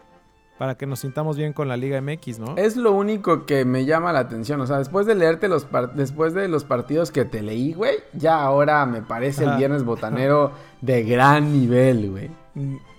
[0.58, 2.58] Para que nos sintamos bien con la Liga MX, ¿no?
[2.58, 4.60] Es lo único que me llama la atención.
[4.60, 8.42] O sea, después de leerte los después de los partidos que te leí, güey, ya
[8.42, 10.52] ahora me parece el viernes botanero
[10.82, 12.30] de gran nivel, güey.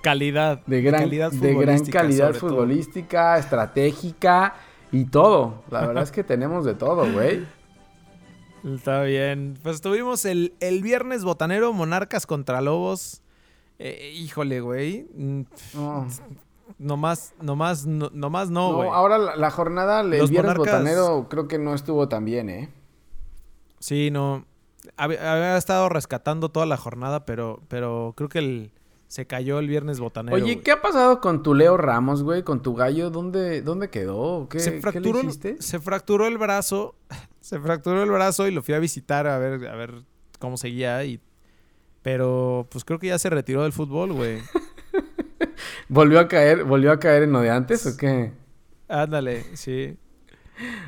[0.02, 0.64] Calidad.
[0.66, 2.40] De gran, calidad de gran futbolística, calidad todo.
[2.40, 4.54] futbolística, estratégica
[4.92, 5.62] y todo.
[5.70, 7.44] La verdad es que tenemos de todo, güey.
[8.64, 9.58] Está bien.
[9.62, 13.22] Pues tuvimos el, el viernes botanero, Monarcas contra Lobos.
[13.78, 15.06] Eh, híjole, güey.
[15.74, 16.06] No.
[16.78, 18.88] Nomás, nomás, no, nomás no, No, güey.
[18.92, 22.50] ahora la, la jornada, el Los viernes Monarcas- botanero, creo que no estuvo tan bien,
[22.50, 22.68] ¿eh?
[23.78, 24.44] Sí, no.
[24.96, 28.72] Había, había estado rescatando toda la jornada, pero, pero creo que el,
[29.08, 30.36] se cayó el viernes botanero.
[30.36, 30.60] Oye, güey.
[30.62, 32.42] ¿qué ha pasado con tu Leo Ramos, güey?
[32.42, 34.48] Con tu gallo, ¿dónde, dónde quedó?
[34.50, 35.56] ¿Qué, se ¿qué le fracturó, hiciste?
[35.60, 36.94] se fracturó el brazo.
[37.40, 40.02] Se fracturó el brazo y lo fui a visitar a ver, a ver
[40.38, 41.02] cómo seguía.
[41.06, 41.18] Y,
[42.02, 44.42] pero pues creo que ya se retiró del fútbol, güey.
[45.88, 48.32] ¿Volvió a caer, volvió a caer en lo de antes o qué?
[48.86, 49.96] Ándale, sí.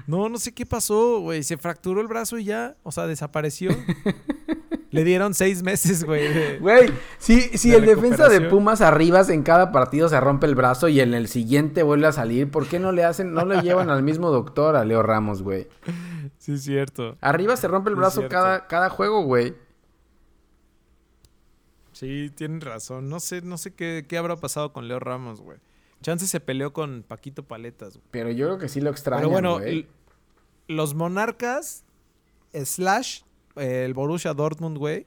[0.06, 1.42] No, no sé qué pasó, güey.
[1.42, 3.70] Se fracturó el brazo y ya, o sea, desapareció.
[4.90, 6.58] Le dieron seis meses, güey.
[6.58, 8.40] Güey, si, si De el defensa de.
[8.40, 12.12] Pumas Arribas en cada partido se rompe el brazo y en el siguiente vuelve a
[12.12, 15.42] salir, ¿por qué no le hacen, no le llevan al mismo doctor a Leo Ramos,
[15.42, 15.68] güey?
[16.38, 17.16] Sí, es cierto.
[17.20, 19.54] Arriba se rompe el brazo cada, cada juego, güey.
[21.92, 23.08] Sí, tienen razón.
[23.08, 25.58] No sé, no sé qué, qué habrá pasado con Leo Ramos, güey.
[26.02, 28.06] Chance se peleó con Paquito Paletas, güey.
[28.10, 29.60] Pero yo creo que sí lo extrañan, Pero bueno,
[30.66, 31.84] los Monarcas
[32.52, 33.20] slash
[33.56, 35.06] el Borussia Dortmund, güey.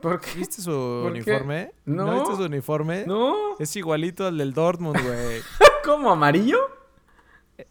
[0.00, 0.30] ¿Por qué?
[0.36, 1.18] ¿Viste su ¿Por qué?
[1.20, 1.72] uniforme?
[1.86, 2.12] No.
[2.14, 3.04] viste su uniforme?
[3.06, 3.34] ¿No?
[3.58, 5.40] Es igualito al del Dortmund, güey.
[5.84, 6.58] ¿Cómo, amarillo?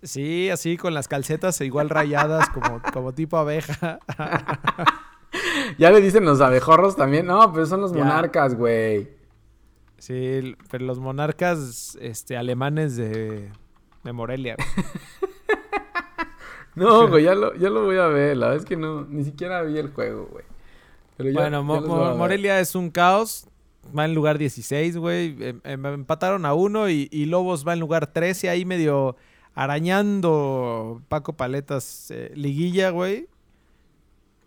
[0.02, 3.99] Sí, así con las calcetas igual rayadas como, como tipo abeja.
[5.80, 7.26] Ya le dicen los abejorros también.
[7.26, 7.99] No, pero son los Ya.
[8.04, 9.10] monarcas, güey.
[9.97, 13.49] Sí, pero los monarcas este, alemanes de,
[14.04, 14.56] de Morelia.
[14.58, 15.33] güey.
[16.76, 18.38] No, güey, ya lo, ya lo voy a ver.
[18.38, 20.46] La verdad es que no, ni siquiera vi el juego, güey.
[21.18, 22.16] Pero ya- bueno, ya Mo- Mo-.
[22.18, 23.48] Morelia es un caos.
[23.98, 25.36] Va en lugar 16, güey.
[25.64, 28.50] Em- empataron a uno y, y Lobos va en lugar 13.
[28.50, 29.16] Ahí medio
[29.56, 33.28] arañando Paco Paletas eh, liguilla, güey.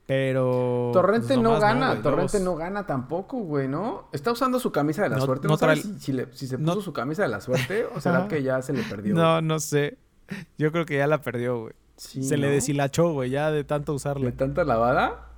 [0.06, 0.90] Pero...
[0.92, 2.00] Torrente pues, no gana.
[2.00, 4.08] Torrente Lobos- no gana tampoco, güey, ¿no?
[4.12, 5.48] Está usando su camisa de la No- suerte.
[5.48, 7.40] no ¿No, sabes trae- si, si le- si se no- puso su camisa de la
[7.40, 9.14] suerte o será que ya se le perdió?
[9.14, 9.98] No, no sé.
[10.58, 11.72] Yo creo que ya la perdió, güey.
[11.96, 14.26] Sí, Se le deshilachó, güey, ya de tanto usarla.
[14.26, 15.30] ¿De tanta lavada?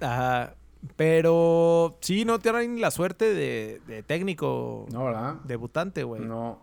[0.00, 0.54] Ajá.
[0.96, 5.34] Pero sí, no tienen la suerte de, de técnico No, ¿verdad?
[5.44, 6.22] debutante, güey.
[6.22, 6.58] No.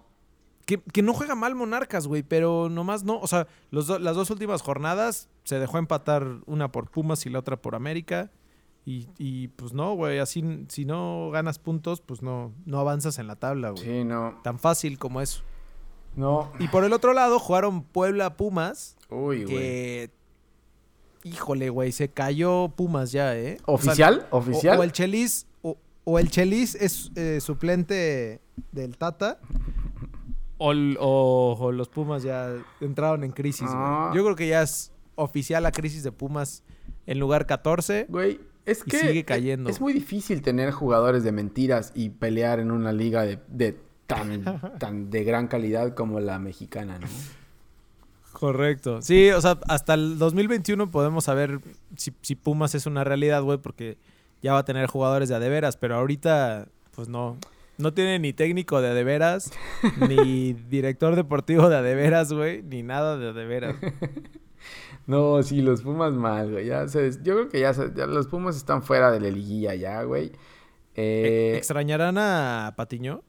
[0.66, 3.20] Que, que no juega mal Monarcas, güey, pero nomás no.
[3.20, 7.30] O sea, los do- las dos últimas jornadas se dejó empatar una por Pumas y
[7.30, 8.30] la otra por América.
[8.86, 13.28] Y, y, pues no, güey, así si no ganas puntos, pues no, no avanzas en
[13.28, 13.84] la tabla, güey.
[13.84, 14.40] Sí, no.
[14.44, 15.44] Tan fácil como eso.
[16.15, 16.52] No.
[16.60, 19.48] Y por el otro lado jugaron Puebla Pumas, Uy, güey.
[19.48, 20.12] que...
[21.24, 23.58] Híjole, güey, se cayó Pumas ya, ¿eh?
[23.65, 24.28] O sea, ¿Oficial?
[24.32, 24.80] o- ¿Oficial?
[24.80, 28.39] O, el Chelis, o, o el Chelis es eh, suplente
[28.72, 29.39] del Tata.
[30.58, 33.76] O, o- o los Pumas ya entraron en crisis, güey.
[33.78, 34.12] Ah.
[34.15, 36.63] Yo creo que ya es oficial la crisis de Pumas
[37.06, 38.06] en lugar 14.
[38.10, 39.69] Güey, Es y que sigue cayendo.
[39.69, 43.78] Es muy difícil tener jugadores de mentiras y pelear en una liga de, de
[44.10, 44.43] tan,
[44.80, 47.08] tan de gran calidad como la mexicana, ¿no?
[48.34, 49.02] Correcto.
[49.02, 51.60] Sí, o sea, hasta el 2021 podemos saber
[51.95, 53.98] si, si Pumas es una realidad, güey, porque
[54.41, 57.38] ya va a tener jugadores de a de veras, pero ahorita, pues no.
[57.78, 59.52] No tiene ni técnico de a de veras,
[60.10, 63.76] ni director deportivo de a de veras, güey, ni nada de a de veras.
[65.08, 66.65] No, sí, los Pumas mal, güey.
[66.67, 69.76] Ya se- yo creo que ya, se- ya los Pumas están fuera de la liguilla
[69.76, 70.32] ya, güey.
[70.95, 73.22] Eh, ¿Extrañarán a Patiño?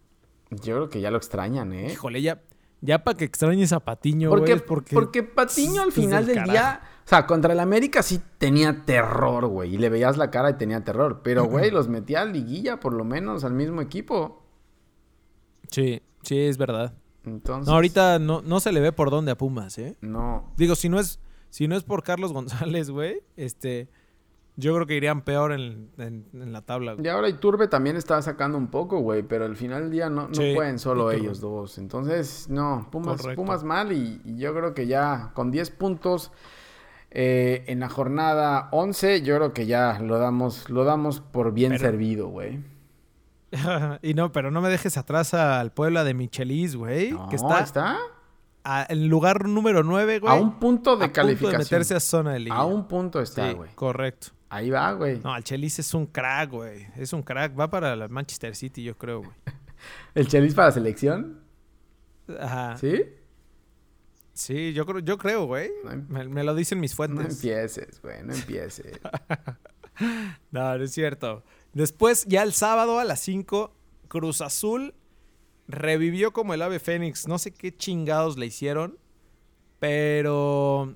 [0.50, 1.92] Yo creo que ya lo extrañan, ¿eh?
[1.92, 2.42] Híjole, ya,
[2.80, 4.66] ya para que extrañes a Patiño, Porque, güey.
[4.66, 8.84] porque, Porque, Patiño al final del del día, o sea, contra el América sí tenía
[8.84, 9.74] terror, güey.
[9.74, 11.20] Y le veías la cara y tenía terror.
[11.22, 14.42] Pero, güey, los metía a liguilla, por lo menos, al mismo equipo.
[15.70, 16.94] Sí, sí, es verdad.
[17.24, 17.68] Entonces.
[17.68, 19.96] No, ahorita no, no se le ve por dónde a Pumas, ¿eh?
[20.00, 20.52] No.
[20.56, 23.88] Digo, si no es, si no es por Carlos González, güey, este,
[24.60, 26.92] yo creo que irían peor en, en- en la tabla.
[26.94, 27.04] güey.
[27.04, 29.22] Y ahora Iturbe también está sacando un poco, güey.
[29.22, 31.26] Pero al final del día no, no Sí, pueden solo Iturbe.
[31.26, 31.78] ellos dos.
[31.78, 32.88] Entonces, no.
[32.92, 33.42] Pumas, Correcto.
[33.42, 33.90] Pumas mal.
[33.92, 36.30] Y, y yo creo que ya con 10 puntos.
[37.10, 41.72] eh, en la jornada 11, yo creo que ya lo damos, lo damos por bien
[41.72, 42.60] Pero- servido, güey.
[44.02, 47.60] y no, pero no me dejes atrás al Puebla de Michelis, güey, No, que está,
[47.60, 47.98] está
[48.64, 50.32] a- en lugar número 9, güey.
[50.32, 51.58] a un punto de a punto calificación.
[51.62, 52.56] meterse a zona de liga.
[52.56, 53.70] A un punto está, Sí, güey.
[53.74, 54.28] correcto.
[54.48, 55.20] Ahí va, güey.
[55.20, 56.86] No, el Chelis es un crack, güey.
[56.96, 57.58] Es un crack.
[57.58, 59.30] Va para la Manchester City, yo creo, güey.
[60.14, 61.40] ¿El Chelis para selección?
[62.40, 62.76] Ajá.
[62.76, 63.02] Sí,
[64.32, 64.72] ¿Sí?
[64.72, 65.70] yo creo, yo creo, güey.
[65.84, 67.34] No em- Me, me lo dicen mis No fuentes.
[67.36, 68.22] empieces, güey.
[68.24, 68.98] No empieces.
[70.50, 71.44] No, no es cierto.
[71.74, 73.74] Después, ya el sábado a las 5,
[74.08, 74.94] Cruz Azul
[75.70, 77.26] revivió como el ave fénix.
[77.28, 78.96] No sé qué chingados le hicieron,
[79.78, 80.94] pero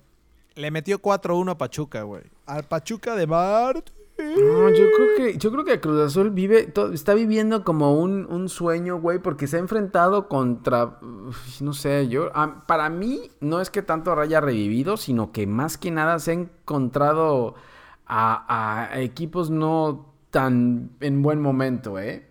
[0.54, 2.22] le metió 4-1 a Pachuca, güey.
[2.46, 3.92] Al Pachuca de Marte.
[4.16, 8.26] No, yo creo que, yo creo que Cruz Azul vive, to- está viviendo como un,
[8.30, 13.22] un sueño, güey, porque se ha enfrentado contra, uf, no sé, yo, a- para mí
[13.40, 17.56] no es que tanto haya revivido, sino que más que nada se ha encontrado
[18.06, 22.28] a, a equipos no tan en buen momento, ¿eh?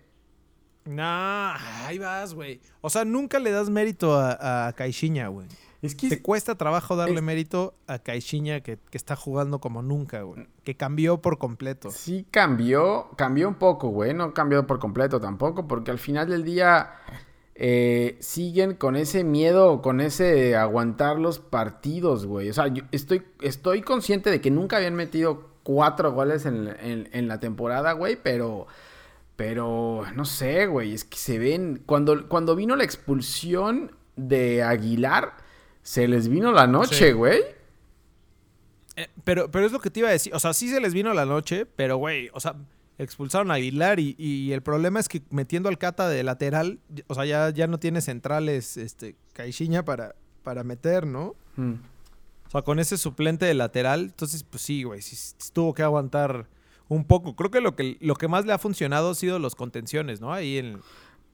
[0.86, 1.54] Nah,
[1.86, 2.60] ahí vas, güey.
[2.80, 5.46] O sea, nunca le das mérito a, a Caixinha, güey.
[5.82, 9.82] Es que Te cuesta trabajo darle es- mérito a Caixinha que, que está jugando como
[9.82, 10.46] nunca, güey.
[10.62, 11.90] Que cambió por completo.
[11.90, 16.42] Sí cambió, cambió un poco, güey, no cambió por completo tampoco, porque al final del
[16.42, 16.90] día
[17.54, 22.48] eh, siguen con ese miedo, con ese aguantar los partidos, güey.
[22.48, 27.08] O sea, yo estoy, estoy consciente de que nunca habían metido cuatro goles en, en-
[27.12, 28.66] en la temporada, güey, pero,
[29.36, 35.36] pero, no sé, güey, es que se ven, cuando, cuando vino la expulsión de Aguilar,
[35.82, 37.12] se les vino la noche, Sí.
[37.12, 37.40] güey.
[38.96, 40.32] Eh, pero, pero es lo que te iba a decir.
[40.34, 42.54] O sea, sí se les vino la noche, pero, güey, o sea,
[42.96, 47.14] expulsaron a Aguilar y, y el problema es que metiendo al Cata de lateral, o
[47.14, 51.34] sea, ya, ya no tiene centrales, este, Caixinha para, para meter, ¿no?
[51.56, 51.72] Mm.
[52.46, 55.82] O sea, con ese suplente de lateral, entonces, pues sí, güey, sí, sí tuvo que
[55.82, 56.46] aguantar
[56.94, 57.34] un poco.
[57.36, 60.32] Creo que lo que, lo que más le ha funcionado ha sido los contenciones, ¿no?
[60.32, 60.66] Ahí en...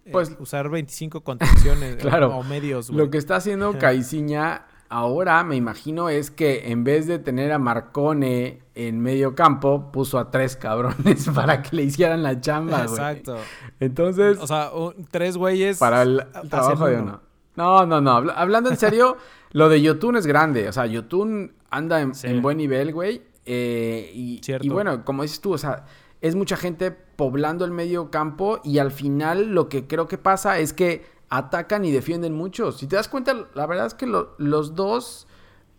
[0.04, 2.36] en Pues- usar 25 contenciones Claro.
[2.36, 2.98] o medios, güey.
[3.04, 7.58] Lo que está haciendo Caiciña ahora, me imagino, es que en vez de tener a
[7.60, 12.90] Marcone en medio campo, puso a tres cabrones para que le hicieran la chamba, güey.
[12.90, 13.36] Exacto.
[13.78, 17.02] Entonces, O sea, un- tres güeyes para el trabajo de uno.
[17.04, 17.20] uno.
[17.56, 18.10] No, no, no.
[18.12, 19.16] habla- hablando en serio,
[19.52, 20.68] lo de Yotun es grande.
[20.68, 22.26] O sea, Yotun anda en, Sí.
[22.28, 23.22] en buen nivel, güey.
[23.52, 25.84] Eh, y, bueno, como dices tú, o sea,
[26.20, 30.58] es mucha gente poblando el medio campo y al final lo que creo que pasa
[30.60, 32.70] es que atacan y defienden mucho.
[32.72, 35.26] Si te das cuenta, la verdad es que lo- los dos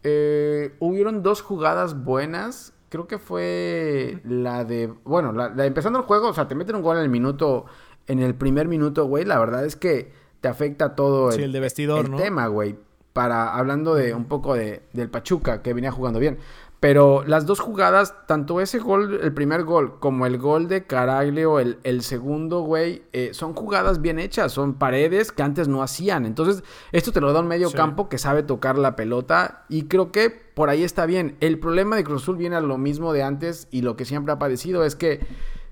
[0.03, 2.73] eh, hubieron dos jugadas buenas.
[2.89, 4.93] Creo que fue la de.
[5.05, 7.65] Bueno, la, la- empezando el juego, o sea, te meten un gol en el minuto.
[8.07, 9.23] En el primer minuto, güey.
[9.25, 12.17] La verdad es que te afecta todo Sí, el de vestidor, el ¿no?
[12.17, 12.75] tema, güey.
[13.13, 16.39] Para, hablando de un poco de, del Pachuca, que venía jugando bien.
[16.81, 21.59] Pero las dos jugadas, tanto ese gol, el primer gol, como el gol de Caraglio,
[21.59, 26.25] el, el segundo, güey, eh, son jugadas bien hechas, son paredes que antes no hacían.
[26.25, 27.77] Entonces, esto te lo da un medio Sí.
[27.77, 31.37] campo que sabe tocar la pelota y creo que por ahí está bien.
[31.39, 34.33] El problema de Cruz Azul viene a lo mismo de antes y lo que siempre
[34.33, 35.19] ha padecido es que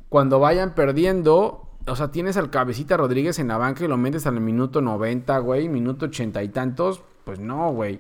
[0.10, 4.28] cuando vayan perdiendo, o sea, tienes al cabecita Rodríguez en la banca y lo metes
[4.28, 8.00] al minuto 90, güey, minuto ochenta y tantos, pues no, güey.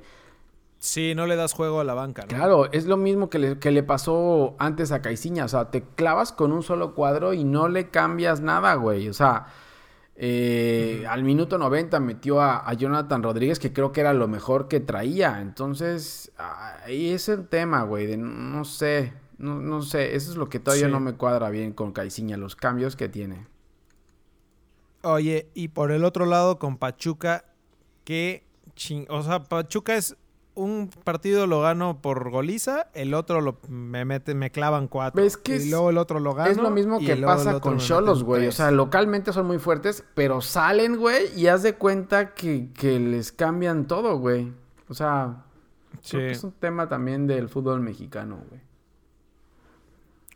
[0.79, 2.27] Sí, no le das juego a la banca, ¿no?
[2.29, 5.43] Claro, es lo mismo que le, que le pasó antes a Caiciña.
[5.45, 9.09] O sea, te clavas con un solo cuadro y no le cambias nada, güey.
[9.09, 9.47] O sea,
[10.15, 14.69] eh, al minuto 90 metió a, a Jonathan Rodríguez, que creo que era lo mejor
[14.69, 15.41] que traía.
[15.41, 18.05] Entonces, ahí es el tema, güey.
[18.07, 19.13] De no sé.
[19.37, 20.91] No, no sé, eso es lo que todavía Sí.
[20.91, 23.47] no me cuadra bien con Caiciña, los cambios que tiene.
[25.01, 27.45] Oye, y por el otro lado con Pachuca,
[28.03, 28.43] que
[28.75, 29.05] ching...
[29.09, 30.17] O sea, Pachuca es
[30.55, 35.21] un partido lo gano por goliza, el otro lo me mete, me clavan cuatro.
[35.23, 36.51] ¿Ves que y es- luego el otro lo gano.
[36.51, 38.47] es lo mismo que pasa con Cholos, güey.
[38.47, 42.99] O sea, localmente son muy fuertes, pero salen, güey, y haz de cuenta que, que
[42.99, 44.51] les cambian todo, güey.
[44.89, 45.45] O sea,
[46.01, 48.61] Sí, creo que es un tema también del fútbol mexicano, güey.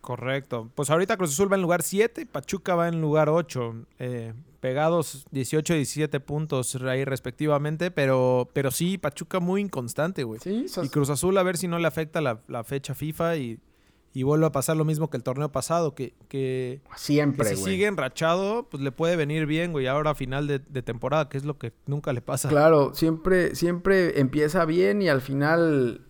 [0.01, 0.69] correcto.
[0.75, 3.75] Pues ahorita Cruz Azul va en lugar 7, Pachuca va en lugar 8.
[3.99, 10.39] eh, pegados 18 y 17 puntos ahí respectivamente, pero, pero sí, Pachuca muy inconstante, güey.
[10.39, 13.35] Sí, sea, Y Cruz Azul a ver si no le afecta la, la fecha FIFA
[13.35, 13.59] y,
[14.13, 17.55] y vuelve a pasar lo mismo que el torneo pasado, que, que, que siempre, si
[17.59, 17.73] güey.
[17.73, 21.35] sigue enrachado, pues le puede venir bien, güey, ahora a final de, de temporada, que
[21.37, 22.47] es lo que nunca le pasa.
[22.47, 26.05] Claro, siempre, siempre empieza bien y al final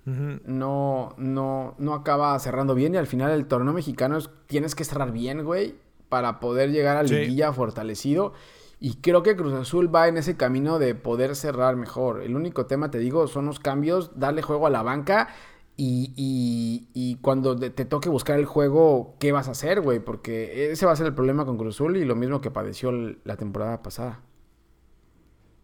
[0.45, 4.83] no, no, no acaba cerrando bien y al final el torneo mexicano es- tienes que
[4.83, 5.81] cerrar bien, güey,
[6.13, 7.15] para poder llegar a Sí.
[7.15, 8.33] liguilla fortalecido.
[8.79, 12.21] Y creo que Cruz Azul va en ese camino de poder cerrar mejor.
[12.21, 15.29] El único tema, te digo, son los cambios, darle juego a la banca
[15.75, 19.99] y, y- y cuando te toque buscar el juego, ¿qué vas a hacer, güey?
[19.99, 22.91] Porque ese va a ser el problema con Cruz Azul y lo mismo que padeció
[22.91, 24.19] la temporada pasada.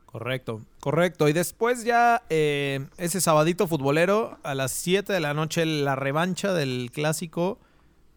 [0.08, 1.30] Correcto, correcto.
[1.30, 6.54] Y después ya eh, ese sabadito futbolero, a las 7 de la noche, la revancha
[6.54, 7.60] del clásico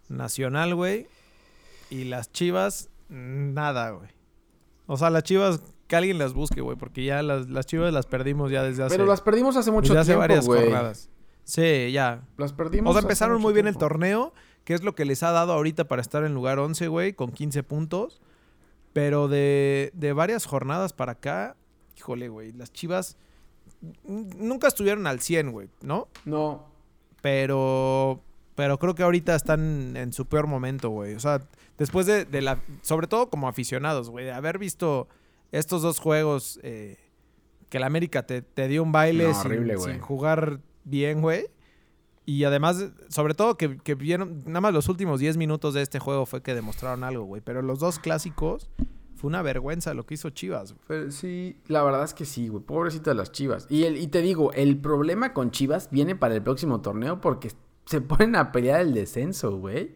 [0.09, 1.07] nacional, güey.
[1.93, 4.09] Y las chivas, nada, güey.
[4.87, 8.07] O sea, las chivas, que alguien las busque, güey, porque ya las, las chivas las
[8.07, 10.63] perdimos ya desde hace, Pero las perdimos hace mucho desde hace tiempo, varias güey.
[10.63, 11.11] jornadas.
[11.45, 12.27] Sí, ya.
[12.39, 12.91] Las perdimos.
[12.91, 14.33] O sea, empezaron muy bien el torneo,
[14.65, 17.31] que es lo que les ha dado ahorita para estar en lugar 11, güey, con
[17.31, 18.23] 15 puntos.
[18.95, 21.57] Pero de, de varias jornadas para acá,
[21.99, 23.17] híjole, güey, las chivas
[24.05, 26.09] nunca estuvieron al 100, güey, ¿no?
[26.25, 26.69] No,
[27.21, 28.23] Pero,
[28.55, 31.15] pero creo que ahorita están en su peor momento, güey.
[31.15, 31.43] O sea,
[31.79, 35.09] después de, de la, sobre todo como aficionados, güey, de haber visto
[35.53, 36.99] estos dos juegos eh,
[37.69, 41.47] que la América te, te dio un baile No, sin, horrible, sin jugar bien, güey.
[42.25, 45.99] Y además, sobre todo que, que vieron, nada más los últimos 10 minutos de este
[45.99, 47.43] juego fue que demostraron algo, güey.
[47.43, 48.71] Pero los dos clásicos
[49.17, 50.73] fue una vergüenza lo que hizo Chivas.
[50.73, 50.85] güey.
[50.87, 52.63] pero sí, la verdad es que sí, güey.
[52.63, 53.67] Pobrecitas las chivas.
[53.71, 57.51] Y, el, y te digo, el problema con chivas viene para el próximo torneo porque
[57.87, 59.95] se ponen a pelear el descenso, güey.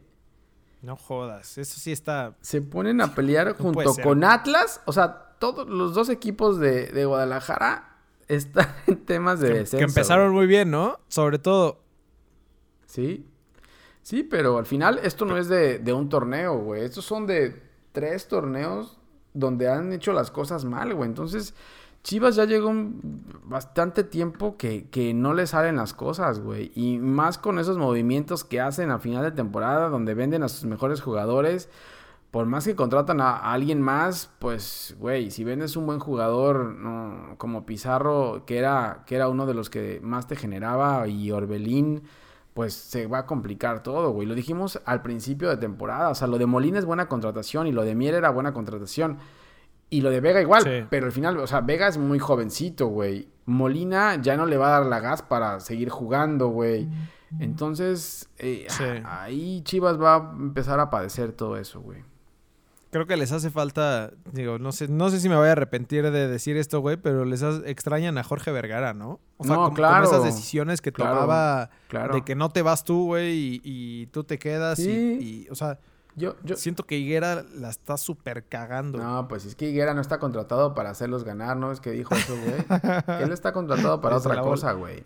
[0.83, 2.37] No jodas, eso sí está...
[2.41, 4.81] Se ponen a pelear junto con Atlas.
[4.85, 7.97] O sea, todos los dos equipos de, de Guadalajara
[8.29, 9.79] están en temas de que, descenso.
[9.79, 10.37] que empezaron güey.
[10.37, 11.01] muy bien, ¿no?
[11.09, 11.87] Sobre todo
[12.87, 13.27] Sí.
[14.03, 16.85] Sí, pero al final esto no es de, de un torneo, güey.
[16.85, 18.99] Estos son de tres torneos
[19.35, 21.09] donde han hecho las cosas mal, güey.
[21.09, 21.55] Entonces,
[22.07, 22.73] Chivas ya llegó
[23.47, 26.71] bastante tiempo que, que no le salen las cosas, güey.
[26.77, 30.67] Y más con esos movimientos que hacen a final de temporada, donde venden a sus
[30.67, 31.69] mejores jugadores.
[32.31, 36.77] Por más que contratan a, a alguien más, pues, güey, si vendes un buen jugador
[36.77, 41.33] no, como Pizarro, que era, que era uno de los que más te generaba, y
[41.33, 42.05] Orbelín,
[42.55, 44.29] pues se va a complicar todo, güey.
[44.29, 46.11] Lo dijimos al principio de temporada.
[46.11, 49.19] O sea, lo de Molina es buena contratación y lo de Mier era buena contratación.
[49.89, 50.87] Y lo de Vega igual, Sí.
[50.91, 53.29] pero al final, o sea, Vega es muy jovencito, güey.
[53.47, 56.89] Molina ya no le va a dar la gas para seguir jugando, güey.
[57.41, 58.85] Entonces, eh, Sí.
[59.05, 62.03] ahí Chivas va a empezar a padecer todo eso, güey.
[62.91, 66.11] Creo que les hace falta, digo, no sé, no sé si me voy a arrepentir
[66.11, 69.21] de decir esto, güey, pero les hace- extrañan a Jorge Vergara, ¿no?
[69.37, 70.05] O sea, No, como, como claro.
[70.07, 72.15] esas decisiones que Claro, tomaba claro.
[72.15, 75.79] de que no te vas tú, güey, y, y tú te quedas y, o sea,
[76.17, 76.57] Yo, yo...
[76.57, 78.99] siento que Higuera la está súper cagando.
[78.99, 81.71] No, pues es que Higuera no está contratado para hacerlos ganar, ¿no?
[81.73, 82.65] Es que dijo eso, güey.
[83.23, 85.05] Él está contratado para otra cosa, güey.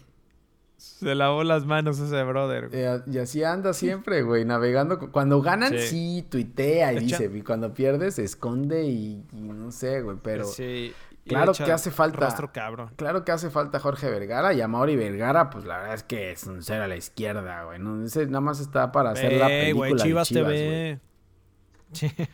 [0.77, 2.69] Se lavó las manos ese brother.
[2.69, 2.81] güey.
[2.83, 4.99] Eh, y así anda siempre, güey, navegando.
[4.99, 5.89] cu- Cuando ganan, Sí.
[5.89, 7.31] sí, tuitea y dice.
[7.35, 10.17] Y cuando pierde, se esconde y, y no sé, güey.
[10.23, 10.95] Pero Sí,
[11.27, 12.91] claro que hace falta- Rostro cabrón.
[12.97, 14.53] claro que hace falta Jorge Vergara.
[14.55, 17.65] Y a Mauri Vergara, pues la verdad es que es un cero a la izquierda,
[17.65, 17.79] güey.
[17.79, 18.05] ¿no?
[18.05, 21.01] Ese nada más está para hacer la Eh, película güey, de Chivas, Chivas, TV.
[21.93, 22.09] Sí.
[22.17, 22.29] güey.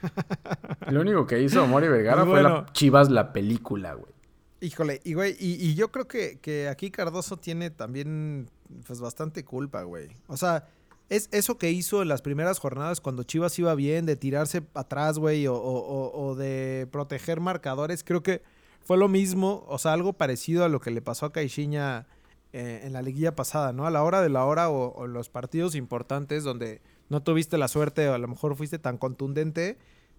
[0.92, 2.66] Lo único que hizo Mauri Vergara Y fue la.
[2.72, 4.12] Chivas la película, güey.
[4.61, 8.49] Híjole, y güey, y, y yo creo que, que aquí Cardoso tiene también
[8.87, 10.09] pues bastante culpa, güey.
[10.28, 10.66] O sea,
[11.09, 15.18] es eso que hizo en las primeras jornadas cuando Chivas iba bien, de tirarse atrás,
[15.18, 18.43] güey, o- o- o de proteger marcadores, creo que
[18.87, 22.07] fue lo mismo, o sea, algo parecido a lo que le pasó a Caixinha
[22.53, 23.84] eh, en la liguilla pasada, ¿no?
[23.87, 27.68] A la hora de la hora o, o los partidos importantes donde no tuviste la
[27.68, 29.76] suerte o a lo mejor fuiste tan contundente,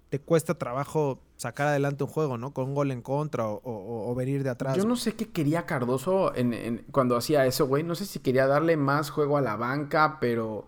[0.10, 2.54] te cuesta trabajo sacar adelante un juego, ¿no?
[2.54, 4.76] Con un gol en contra o, o- venir de atrás.
[4.78, 7.84] Yo no sé qué quería Cardoso en, en- cuando hacía eso, güey.
[7.84, 10.66] No sé si quería darle más juego a la banca, pero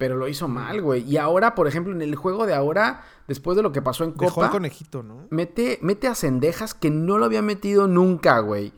[0.00, 1.02] pero lo hizo mal, güey.
[1.02, 4.14] Y ahora, por ejemplo, en el juego de ahora, después de lo que pasó en
[4.14, 5.26] Dejó el Copa, conejito, ¿no?
[5.28, 8.72] mete, mete a Cendejas que no lo había metido nunca, güey.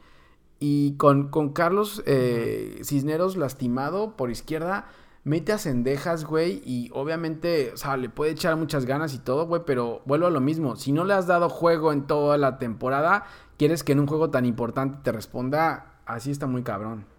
[0.58, 4.86] Y con, con Carlos eh, Cisneros lastimado por izquierda,
[5.22, 6.60] mete a Cendejas, güey.
[6.66, 9.62] Y obviamente, o sea, le puede echar muchas ganas y todo, güey.
[9.64, 10.74] Pero vuelvo a lo mismo.
[10.74, 13.26] Si no le has dado juego en toda la temporada,
[13.58, 17.11] quieres que en un juego tan importante te responda, así está muy cabrón.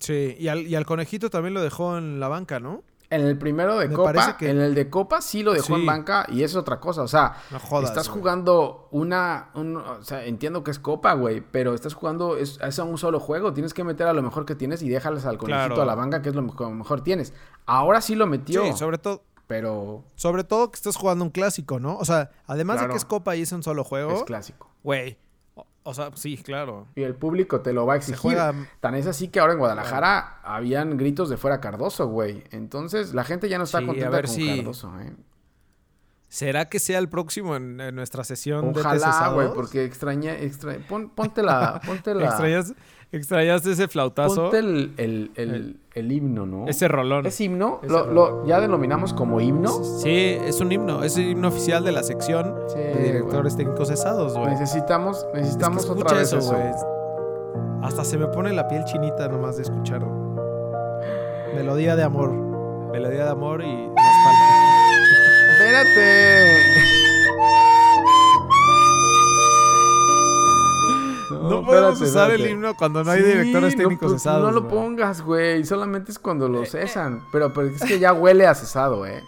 [0.00, 2.82] Sí, y al, y al conejito también lo dejó en la banca, ¿no?
[3.10, 5.86] En el primero de Me Copa, que- en el de Copa sí lo dejó en
[5.86, 7.00] banca y es otra cosa.
[7.02, 8.20] O sea, No jodas, estás güey.
[8.20, 12.78] jugando una, un- o sea, entiendo que es Copa, güey, pero estás jugando, es, es
[12.78, 13.54] a un solo juego.
[13.54, 15.82] Tienes que meter a lo mejor que tienes y déjales al conejito Claro.
[15.82, 17.32] a la banca, que es lo mejor, mejor tienes.
[17.64, 21.80] Ahora sí lo metió, Sí, sobre todo, pero sobre todo que estás jugando un clásico,
[21.80, 21.96] ¿no?
[21.96, 22.88] O sea, además Claro.
[22.88, 24.70] de que es Copa y es un solo es juego, clásico.
[24.82, 25.16] güey.
[25.88, 26.86] O, sea, sí, claro.
[26.94, 28.20] Y el público te lo va a exigir.
[28.20, 32.44] juega- Tan es así que ahora en Guadalajara habían gritos de fuera Cardoso, güey.
[32.50, 35.12] Entonces la gente ya no está Sí, a contenta ver con si- Cardoso, ¿eh?
[36.30, 39.34] ¿Será que sea el próximo en, en nuestra sesión de Ojalá, TCS2?
[39.34, 40.76] güey, porque extraña, extra...
[40.86, 42.74] pon- ponte la, ponte la, ¿Extrañas,
[43.12, 44.42] extrañaste ese flautazo?
[44.50, 46.66] ponte el, el, el, el himno, ¿no?
[46.68, 47.26] Ese rolón.
[47.26, 47.80] ¿Es himno?
[47.88, 49.68] ¿Lo, lo- ya denominamos como himno?
[49.68, 51.02] Sí, es un himno.
[51.02, 54.50] Es el himno oficial de la sección Sí, de directores técnicos cesados, güey.
[54.50, 56.52] Necesitamos, Es que necesitamos escucha otra vez eso, eso.
[56.54, 56.64] güey.
[57.82, 60.08] Hasta se me pone la piel chinita nomás de escucharlo.
[61.54, 62.30] Melodía de amor.
[62.92, 64.56] Melodía de amor y nostalgia.
[65.52, 66.52] Espérate.
[71.30, 74.42] No, podemos espérate, usar el himno cuando no hay Sí, directores no, técnicos pues, cesados.
[74.42, 74.72] No lo güey.
[74.74, 75.64] pongas, güey.
[75.64, 77.22] Solamente es cuando lo cesan.
[77.32, 79.22] Pero, pero es que ya huele a cesado, eh.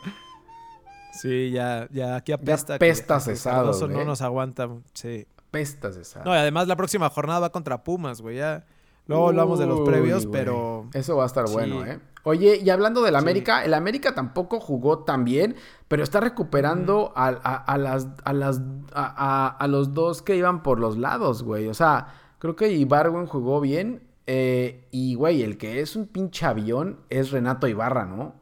[1.12, 2.76] Sí, ya, ya aquí apesta.
[2.76, 3.90] apesta que- que cesado, güey.
[3.92, 4.68] no nos aguanta.
[4.94, 5.26] Sí.
[5.50, 6.24] Pesta cesado.
[6.24, 8.36] No, y además la próxima jornada va contra Pumas, güey.
[8.36, 8.64] Ya.
[9.06, 10.88] Luego hablamos de los previos, pero.
[10.94, 11.52] Eso va a estar Sí.
[11.54, 12.00] bueno, ¿eh?
[12.22, 15.56] Oye, y hablando del América, el América tampoco jugó tan bien,
[15.88, 18.60] pero está recuperando a, a- a las, a, las,
[18.92, 21.66] a, a- a los dos que iban por los lados, güey.
[21.68, 24.06] O sea, creo que Ibargüen jugó bien.
[24.26, 28.34] eh, y, güey, el que es un pinche avión es Renato Ibarra, ¿no?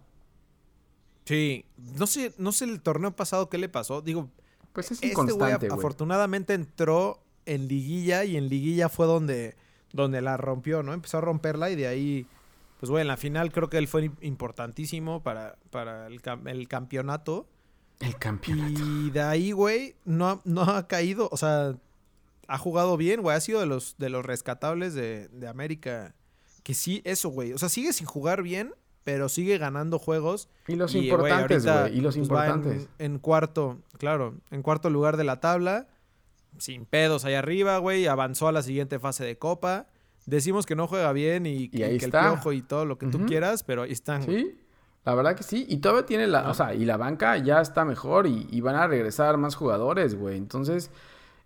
[1.24, 1.64] Sí.
[1.98, 4.02] No sé, no sé el torneo pasado qué le pasó.
[4.02, 4.28] Digo,
[4.72, 5.78] Pues es este güey inconstante, güey.
[5.78, 9.56] afortunadamente entró en liguilla y en liguilla fue donde,
[9.92, 10.92] donde la rompió, ¿no?
[10.92, 12.26] Empezó a romperla y de ahí,
[12.80, 17.46] pues güey, en la final creo que él fue importantísimo para, para el, el campeonato.
[18.00, 18.80] El campeonato.
[18.84, 21.74] Y de ahí, güey, no, ha- no ha caído, o sea,
[22.46, 26.14] ha jugado bien, güey, ha sido de los, de los rescatables de, de América.
[26.62, 27.52] Que sí, eso, güey.
[27.52, 28.74] O sea, sigue sin jugar bien,
[29.04, 30.48] pero sigue ganando juegos.
[30.66, 31.96] Y los Y, importantes, güey.
[31.98, 32.88] Y los pues, en- importantes.
[32.98, 35.88] En, cuarto, claro, en cuarto lugar de la tabla,
[36.58, 39.86] sin pedos allá arriba, güey, avanzó a la siguiente fase de Copa.
[40.26, 42.26] Decimos que no juega bien y, Y ahí que está.
[42.26, 44.22] el piojo y todo lo que tú quieras, pero ahí están.
[44.24, 44.58] Sí,
[45.04, 45.64] la verdad que sí.
[45.68, 48.76] Y todavía tiene la, o sea, y la banca ya está mejor y, y van
[48.76, 50.36] a regresar más jugadores, güey.
[50.36, 50.90] Entonces,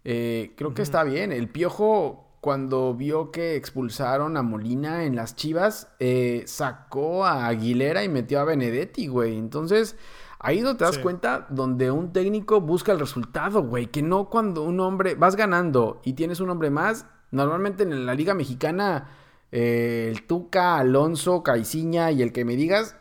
[0.04, 1.30] eh, creo que está bien.
[1.30, 8.02] El Piojo, cuando vio que expulsaron a Molina en las Chivas, eh, sacó a Aguilera
[8.02, 9.38] y metió a Benedetti, güey.
[9.38, 9.96] Entonces,
[10.42, 11.00] ahí es donde te das Sí.
[11.00, 13.86] cuenta donde un técnico busca el resultado, güey.
[13.86, 18.14] Que no cuando un hombre, vas ganando y tienes un hombre más, normalmente en la
[18.14, 19.08] Liga Mexicana...
[19.54, 22.96] eh, el Tuca, Alonso, Caiciña y el que me digas,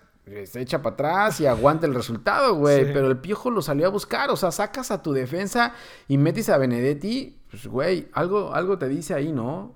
[0.46, 2.86] se echa para atrás y aguanta el resultado, güey.
[2.88, 2.92] Sí.
[2.94, 4.30] Pero el piojo lo salió a buscar.
[4.32, 5.74] O sea, sacas a tu defensa
[6.10, 7.40] y metes a Benedetti.
[7.50, 9.76] Pues, güey, algo, algo te dice ahí, ¿no?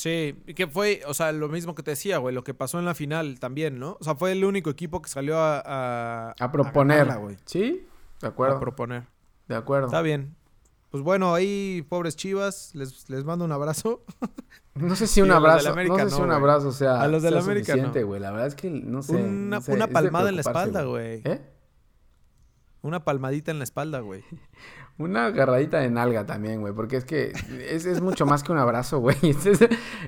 [0.00, 2.78] Sí, y que fue, o sea, lo mismo que te decía, güey, lo que pasó
[2.78, 3.98] en la final también, ¿no?
[4.00, 5.60] O sea, fue el único equipo que salió a...
[5.60, 7.18] A, A proponer.
[7.18, 7.36] güey.
[7.44, 7.86] ¿Sí?
[8.22, 8.58] De A acuerdo.
[8.60, 9.08] proponer.
[9.46, 9.88] De acuerdo.
[9.88, 10.34] Está bien.
[10.90, 14.02] Pues bueno, ahí, pobres chivas, les, les mando un abrazo.
[14.74, 16.32] No sé si un Y a los del abrazo, América no sé si no, un
[16.32, 18.06] abrazo sea, A los del sea América suficiente, no.
[18.06, 18.20] güey.
[18.20, 19.16] La verdad es que no sé.
[19.16, 21.20] Una- no sé, una de palmada en la espalda, güey.
[21.26, 21.42] ¿Eh?
[22.80, 24.24] Una palmadita en la espalda, güey.
[25.00, 27.32] Una agarradita de nalga también, güey, porque es que
[27.68, 29.16] es, es mucho más que un abrazo, güey.
[29.22, 29.46] Es,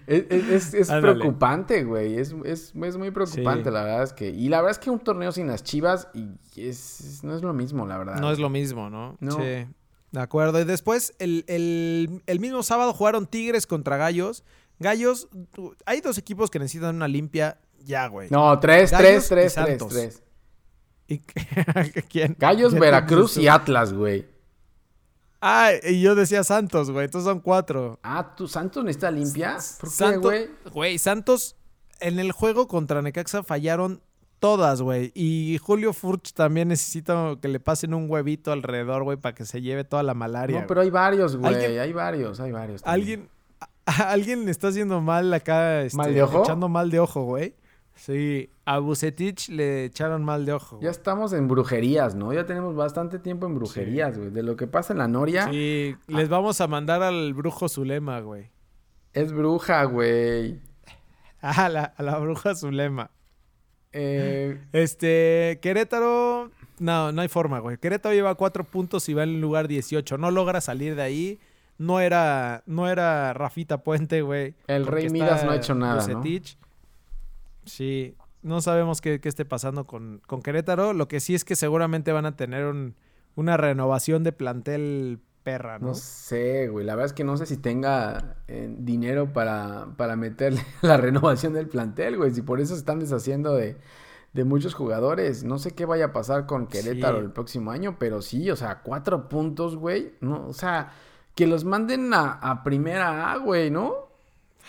[0.07, 2.19] es, es- preocupante, güey.
[2.19, 3.75] Es, es, es muy preocupante, Sí.
[3.75, 4.29] la verdad es que...
[4.31, 7.55] Y la verdad es que un torneo sin las chivas y es, no es lo
[7.55, 8.21] mismo, la verdad.
[8.21, 9.17] No es lo mismo, ¿no?
[9.21, 9.33] No.
[9.33, 9.67] Sí.
[10.11, 10.61] De acuerdo.
[10.61, 14.45] Y después, el, el- el mismo sábado jugaron Tigres contra Gallos.
[14.79, 15.29] Gallos,
[15.87, 18.29] hay dos equipos que necesitan una limpia ya, güey.
[18.31, 20.23] No, tres, Gallos tres, tres, tres, tres.
[21.09, 21.19] ¿Y
[22.11, 22.37] ¿Quién?
[22.39, 23.49] Gallos, ¿Quién Veracruz y?
[23.49, 24.27] Atlas, güey.
[25.43, 27.07] Ah, y yo decía Santos, güey.
[27.07, 27.99] Entonces son cuatro.
[28.05, 29.59] Ah, ¿tu Santos necesita limpia?
[29.81, 30.51] ¿Por qué, güey?
[30.73, 31.57] güey, Santos
[32.01, 34.01] en el juego contra Necaxa fallaron
[34.39, 35.11] todas, güey.
[35.15, 39.61] Y Julio Furch también necesita que le pasen un huevito alrededor, güey, para que se
[39.61, 40.61] lleve toda la malaria.
[40.61, 41.53] No, pero hay varios, güey.
[41.55, 42.83] ¿Alguien- Hay varios, hay varios.
[42.83, 43.01] también.
[43.01, 43.29] Alguien,
[43.87, 46.43] a- alguien le está haciendo mal acá, este, ¿Mal de ojo?
[46.45, 47.55] echando mal de ojo, güey.
[47.95, 50.79] Sí, a Bucetich le echaron mal de ojo.
[50.83, 52.33] Ya estamos en brujerías, ¿no?
[52.33, 54.31] Ya tenemos bastante tiempo en brujerías, güey.
[54.31, 55.49] De lo que pasa en la Noria.
[55.51, 58.51] Sí, les vamos a mandar al brujo Zulema, güey.
[59.13, 60.61] Es bruja, güey.
[61.45, 63.11] Ah, la, a la bruja Zulema.
[63.93, 67.79] Eh, Este, Querétaro, no, no hay forma, güey.
[67.79, 70.19] Querétaro lleva cuatro puntos y va en el lugar 18.
[70.19, 71.41] No logra salir de ahí.
[71.79, 74.55] No era, no era Rafita Puente, güey.
[74.69, 76.23] El Rey Midas no ha hecho nada, ¿no?
[77.65, 80.93] Sí, no sabemos qué, qué esté pasando con, con Querétaro.
[80.93, 82.95] Lo que sí es que seguramente van a tener un-
[83.35, 85.89] una renovación de plantel perra, ¿no?
[85.89, 86.85] no sé, güey.
[86.87, 91.53] La verdad es que no sé si tenga eh, dinero para, para meterle la renovación
[91.55, 92.33] del plantel, güey.
[92.33, 93.77] Si por eso se están deshaciendo de,
[94.33, 95.45] de muchos jugadores.
[95.45, 97.25] No sé qué vaya a pasar con Querétaro Sí.
[97.25, 100.15] el próximo año, pero sí, o sea, cuatro puntos, güey.
[100.21, 100.93] No, o sea,
[101.35, 104.12] que los manden a, a primera A, güey, ¿no?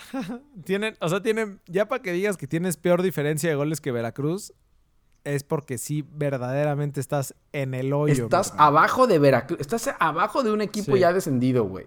[0.65, 3.91] Tienen, o sea, tienen, ya para que digas que tienes peor diferencia de goles que
[3.91, 4.53] Veracruz,
[5.23, 8.25] es porque sí, verdaderamente estás en el hoyo.
[8.25, 9.59] Estás abajo de Veracruz.
[9.61, 10.99] Estás abajo de un equipo Sí.
[10.99, 11.85] ya descendido, güey.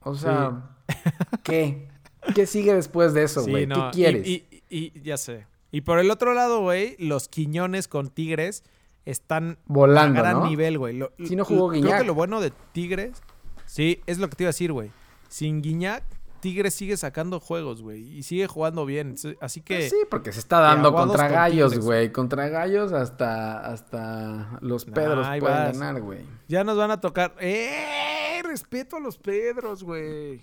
[0.00, 0.76] O sea,
[1.42, 1.88] ¿qué?
[2.34, 3.66] ¿Qué sigue después de eso, Sí, güey?
[3.66, 4.26] no, ¿Qué quieres?
[4.26, 5.46] Y, y- y ya sé.
[5.70, 8.64] Y por el otro lado, güey, los Quiñones con Tigres
[9.04, 10.48] están Volando, a gran ¿no?
[10.48, 10.96] nivel, güey.
[10.96, 12.00] Lo- Sí no jugó Creo Guiñac.
[12.00, 13.22] que lo bueno de Tigres,
[13.66, 14.90] sí, es lo que te iba a decir, güey.
[15.28, 16.02] Sin Guiñac,
[16.40, 19.16] Tigres sigue sacando juegos, güey, y sigue jugando bien.
[19.16, 22.12] Sí, Así que Pues sí, porque se está dando contra con gallos, güey.
[22.12, 25.78] Contra gallos hasta, hasta los Pedros pueden vas.
[25.78, 26.20] ganar, güey.
[26.48, 27.34] ya nos van a tocar.
[27.40, 28.40] ¡Eh!
[28.44, 30.40] Respeto a los Pedros, güey.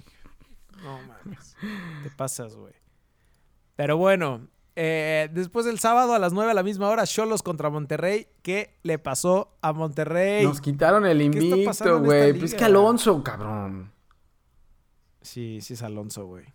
[0.84, 1.56] No mames.
[2.04, 2.74] Te pasas, güey.
[3.76, 7.70] Pero bueno, eh, después del sábado a las 9 a la misma hora, Cholos contra
[7.70, 8.28] Monterrey.
[8.42, 10.46] ¿Qué le pasó a Monterrey?
[10.46, 12.34] Nos quitaron el ¿Qué está pasando invicto, güey.
[12.34, 13.93] Pues que Alonso, cabrón.
[15.24, 16.46] Sí, sí es Alonso, güey.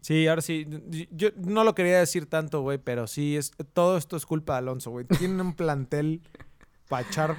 [0.00, 0.66] Sí, ahora sí.
[1.12, 4.58] Yo no lo quería decir tanto, güey, pero sí, es, todo esto es culpa de
[4.58, 5.06] Alonso, güey.
[5.06, 6.20] Tienen un plantel
[6.88, 7.36] para echar.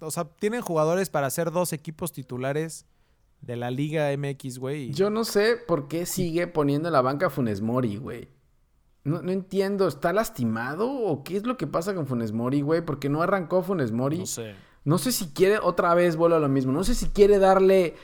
[0.00, 2.86] O sea, tienen jugadores para hacer dos equipos titulares
[3.40, 4.92] de la Liga MX, güey.
[4.92, 8.28] Yo no sé por qué sigue poniendo en la banca a Funes Mori, güey.
[9.02, 12.82] No, no entiendo, ¿está lastimado o qué es lo que pasa con Funes Mori, güey?
[12.82, 14.18] Porque no arrancó Funes Mori.
[14.18, 14.54] No sé.
[14.84, 17.96] No sé si quiere, otra vez vuelvo a lo mismo, no sé si quiere darle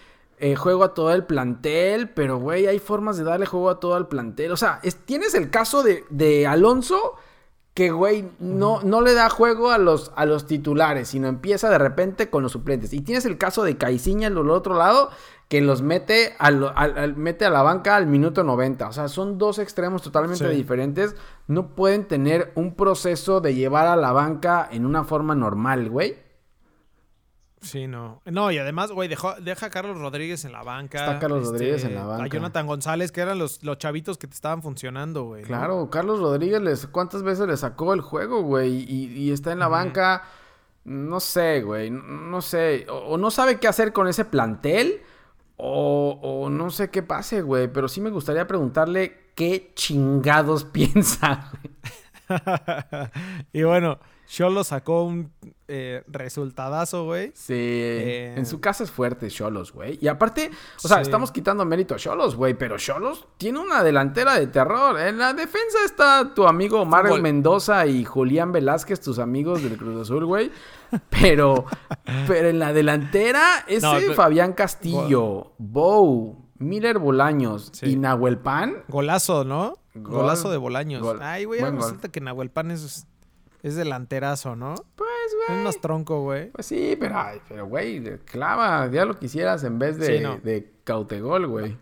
[0.43, 3.97] eh, juego a todo el plantel, pero güey, hay formas de darle juego a todo
[3.97, 4.51] el plantel.
[4.53, 7.14] O sea, es- tienes el caso de, de Alonso,
[7.74, 11.78] que güey, no, no le da juego a los, a los titulares, sino empieza de
[11.78, 12.93] repente con los suplentes.
[12.93, 15.11] Y tienes el caso de Caiciña del otro lado,
[15.49, 18.88] que los mete, al, al- al- mete a la banca al minuto 90.
[18.88, 20.55] O sea, son dos extremos totalmente Sí.
[20.57, 21.14] diferentes.
[21.47, 26.16] No pueden tener un proceso de llevar a la banca en una forma normal, güey.
[27.63, 28.21] Sí, no.
[28.27, 30.99] No, y además, güey, dejó- deja a Carlos Rodríguez en la banca.
[30.99, 32.25] este, Está Carlos Rodríguez en la banca.
[32.25, 35.43] A Jonathan González, que eran los, los chavitos que te estaban funcionando, güey.
[35.43, 35.47] ¿no?
[35.49, 38.85] Claro, Carlos Rodríguez, les, ¿cuántas veces le sacó el juego, güey?
[38.89, 40.25] Y, y está en la banca,
[40.85, 42.87] no sé, güey, no, no sé.
[42.91, 45.01] O, o no sabe qué hacer con ese plantel,
[45.57, 47.69] o, o no sé qué pase, güey.
[47.73, 51.73] Pero sí me gustaría preguntarle qué chingados piensa, güey.
[53.53, 53.99] y bueno,
[54.35, 55.30] Cholo sacó un
[55.68, 57.33] eh, resultadazo, güey.
[57.35, 59.99] Sí, Eh, en su casa es fuerte Cholos, güey.
[60.01, 60.51] Y aparte,
[60.83, 61.03] o sea, Sí.
[61.03, 64.99] estamos quitando mérito a Cholos, güey, pero Cholos tiene una delantera de terror.
[64.99, 67.18] En la defensa está tu amigo Mario.
[67.18, 70.51] Mendoza y Julián Velázquez, tus amigos del Cruz Azul, güey.
[71.11, 71.66] Pero,
[72.26, 77.91] pero en la delantera ese No, pero- Fabián Castillo, Bow, Miller Bolaños Sí.
[77.91, 78.76] y Nahuel Pan.
[78.89, 79.74] Golazo, ¿no?
[79.95, 80.22] Gol.
[80.22, 81.03] Golazo de Bolaños.
[81.03, 81.18] Gol.
[81.20, 83.07] Ay, güey, resulta que Nahuel Pan es,
[83.63, 84.75] es delanterazo, ¿no?
[84.97, 85.65] Pues, Es güey.
[85.65, 86.51] más tronco, güey.
[86.51, 90.37] Pues sí, pero, ay, pero, güey, clava, ya lo quisieras en vez de, Sí, no.
[90.39, 91.77] de Cautegol, güey.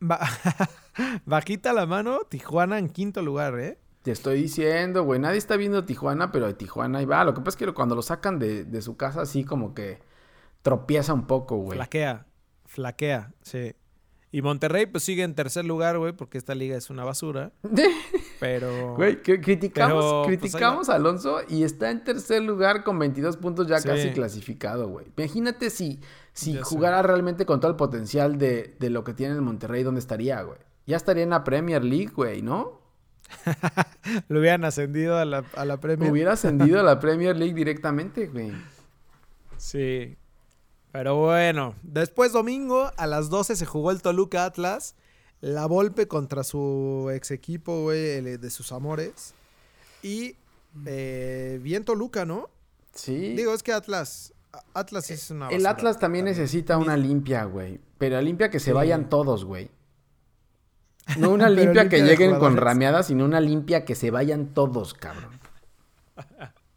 [0.00, 0.20] Ba-
[1.26, 3.78] Bajita la mano, Tijuana en quinto lugar, ¿eh?
[4.02, 7.24] Te estoy diciendo, güey, nadie está viendo Tijuana, pero de Tijuana ahí va.
[7.24, 9.98] Lo que pasa es que cuando lo sacan de, de su casa, así como que
[10.62, 11.76] tropieza un poco, güey.
[11.76, 12.26] Flaquea,
[12.66, 13.74] flaquea, sí.
[14.30, 17.52] Y Monterrey, pues sigue en tercer lugar, güey, porque esta liga es una basura.
[18.40, 18.94] Pero.
[18.96, 23.66] Güey, criticamos, Pero, pues, criticamos a Alonso y está en tercer lugar con 22 puntos
[23.66, 23.88] ya Sí.
[23.88, 25.06] casi clasificado, güey.
[25.16, 26.00] Imagínate si,
[26.32, 26.64] si Ya sé.
[26.64, 30.42] jugara realmente con todo el potencial de, de lo que tiene el Monterrey, ¿dónde estaría,
[30.42, 30.58] güey?
[30.86, 32.80] Ya estaría en la Premier League, güey, ¿no?
[34.28, 36.10] Lo hubieran ascendido a la, a la Premier.
[36.12, 38.52] Hubiera ascendido a la Premier League directamente, güey.
[39.56, 40.16] Sí.
[40.92, 44.94] Pero bueno, después domingo a las 12 se jugó el Toluca Atlas.
[45.40, 49.34] La Volpe contra su ex equipo, güey, de sus amores.
[50.02, 50.36] Y
[50.86, 52.48] eh, bien Toluca, ¿no?
[52.94, 53.34] Sí.
[53.34, 54.32] Digo, es que Atlas.
[54.72, 55.48] Atlas es una.
[55.48, 57.78] El Atlas también necesita una limpia, güey.
[57.98, 58.72] Pero limpia que se Sí.
[58.72, 59.70] vayan todos, güey.
[61.18, 64.94] No una limpia limpia que lleguen con rameadas, sino una limpia que se vayan todos,
[64.94, 65.38] cabrón.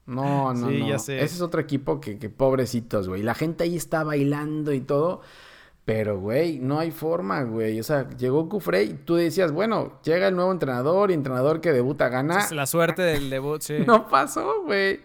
[0.05, 0.87] No, no, Sí, no.
[0.89, 1.17] ya sé.
[1.23, 3.21] Ese es otro equipo que, que pobrecitos, güey.
[3.23, 5.21] La gente ahí está bailando y todo.
[5.91, 7.79] Pero, güey, no hay forma, güey.
[7.79, 11.73] O sea, llegó Cufré y tú decías, bueno, llega el nuevo entrenador y entrenador que
[11.73, 12.41] debuta gana.
[12.41, 13.77] Es la suerte del debut, sí.
[13.87, 14.99] No pasó, güey.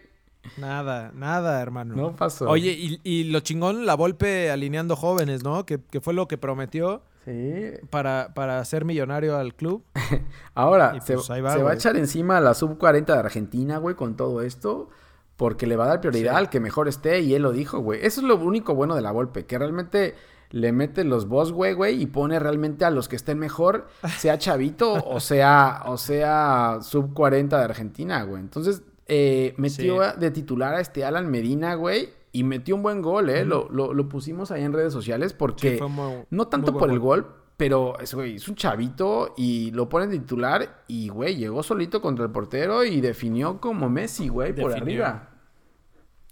[0.59, 1.95] Nada, nada, hermano.
[1.97, 2.51] No pasó.
[2.51, 5.65] Oye, y, y lo chingón, la Volpe alineando jóvenes, ¿no?
[5.65, 7.55] Que, que fue lo que prometió Sí.
[7.89, 9.83] para, para ser millonario al club.
[10.55, 13.79] Ahora, se, pues ahí va, se va a echar encima a la sub-40 de Argentina,
[13.79, 14.91] güey, con todo esto.
[15.37, 16.37] Porque le va a dar prioridad Sí.
[16.39, 18.01] al que mejor esté y él lo dijo, güey.
[18.05, 20.15] Eso es lo único bueno de la Volpe, que realmente
[20.55, 23.89] le mete los boss, güey, güey, y pone realmente a los que estén mejor,
[24.19, 28.41] sea chavito o sea, o sea sub-40 de Argentina, güey.
[28.41, 30.11] Entonces, eh, metió Sí.
[30.21, 33.45] de titular a este Alan Medina, güey, y metió un buen gol, ¿eh?
[33.45, 35.73] Lo, lo- lo pusimos ahí en redes sociales porque...
[35.73, 37.27] Sí, fue muy- No tanto por el gol,
[37.57, 42.01] pero es, güey, es un chavito y lo ponen de titular y, güey, llegó solito
[42.01, 45.31] contra el portero y definió como Messi, güey, por arriba.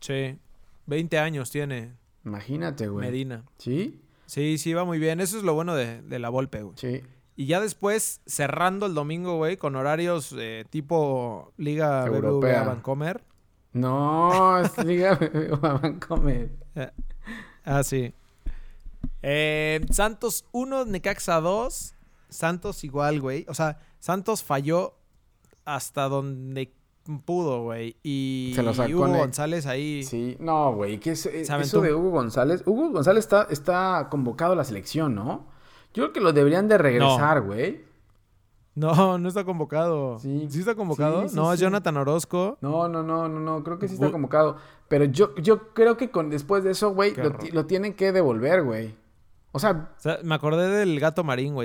[0.00, 0.38] Sí.
[0.86, 1.92] 20 años tiene
[2.24, 3.06] Imagínate, güey.
[3.06, 3.44] Medina.
[3.58, 4.00] ¿Sí?
[4.26, 5.20] Sí, sí, va muy bien.
[5.20, 6.74] Eso es lo bueno de, de la Volpe, güey.
[6.76, 7.02] Sí.
[7.34, 12.62] Y ya después, cerrando el domingo, güey, con horarios eh, tipo Liga Europea.
[12.62, 13.24] BBVA Vancomer.
[13.72, 15.18] No, es Liga
[15.60, 16.52] Vancomer.
[16.74, 16.90] Eh,
[17.64, 18.14] ah, sí.
[19.22, 21.94] Eh, Santos 1, Necaxa 2.
[22.28, 23.46] Santos igual, güey.
[23.48, 24.98] O sea, Santos falló
[25.64, 26.74] hasta donde
[27.24, 27.96] pudo, güey.
[28.02, 30.02] Y Se lo sacó Hugo Ne- González ahí.
[30.04, 32.62] Sí, no, güey, que es, aventó eso de Hugo González.
[32.66, 35.46] Hugo González está, está convocado a la selección, ¿no?
[35.94, 37.84] Yo creo que lo deberían de regresar, güey.
[38.74, 40.18] No, no está convocado.
[40.18, 40.46] Sí.
[40.50, 41.22] Sí, está convocado?
[41.24, 41.60] Sí, sí, no, es.
[41.60, 42.56] Jonathan Orozco.
[42.62, 44.56] No, no, no, no, no, creo que sí está convocado.
[44.88, 48.12] Pero yo, yo creo que con, después de eso, güey, Qué lo, lo tienen que
[48.12, 48.94] devolver, güey.
[49.54, 51.60] O sea, O sea, me acordé del gato marín, güey.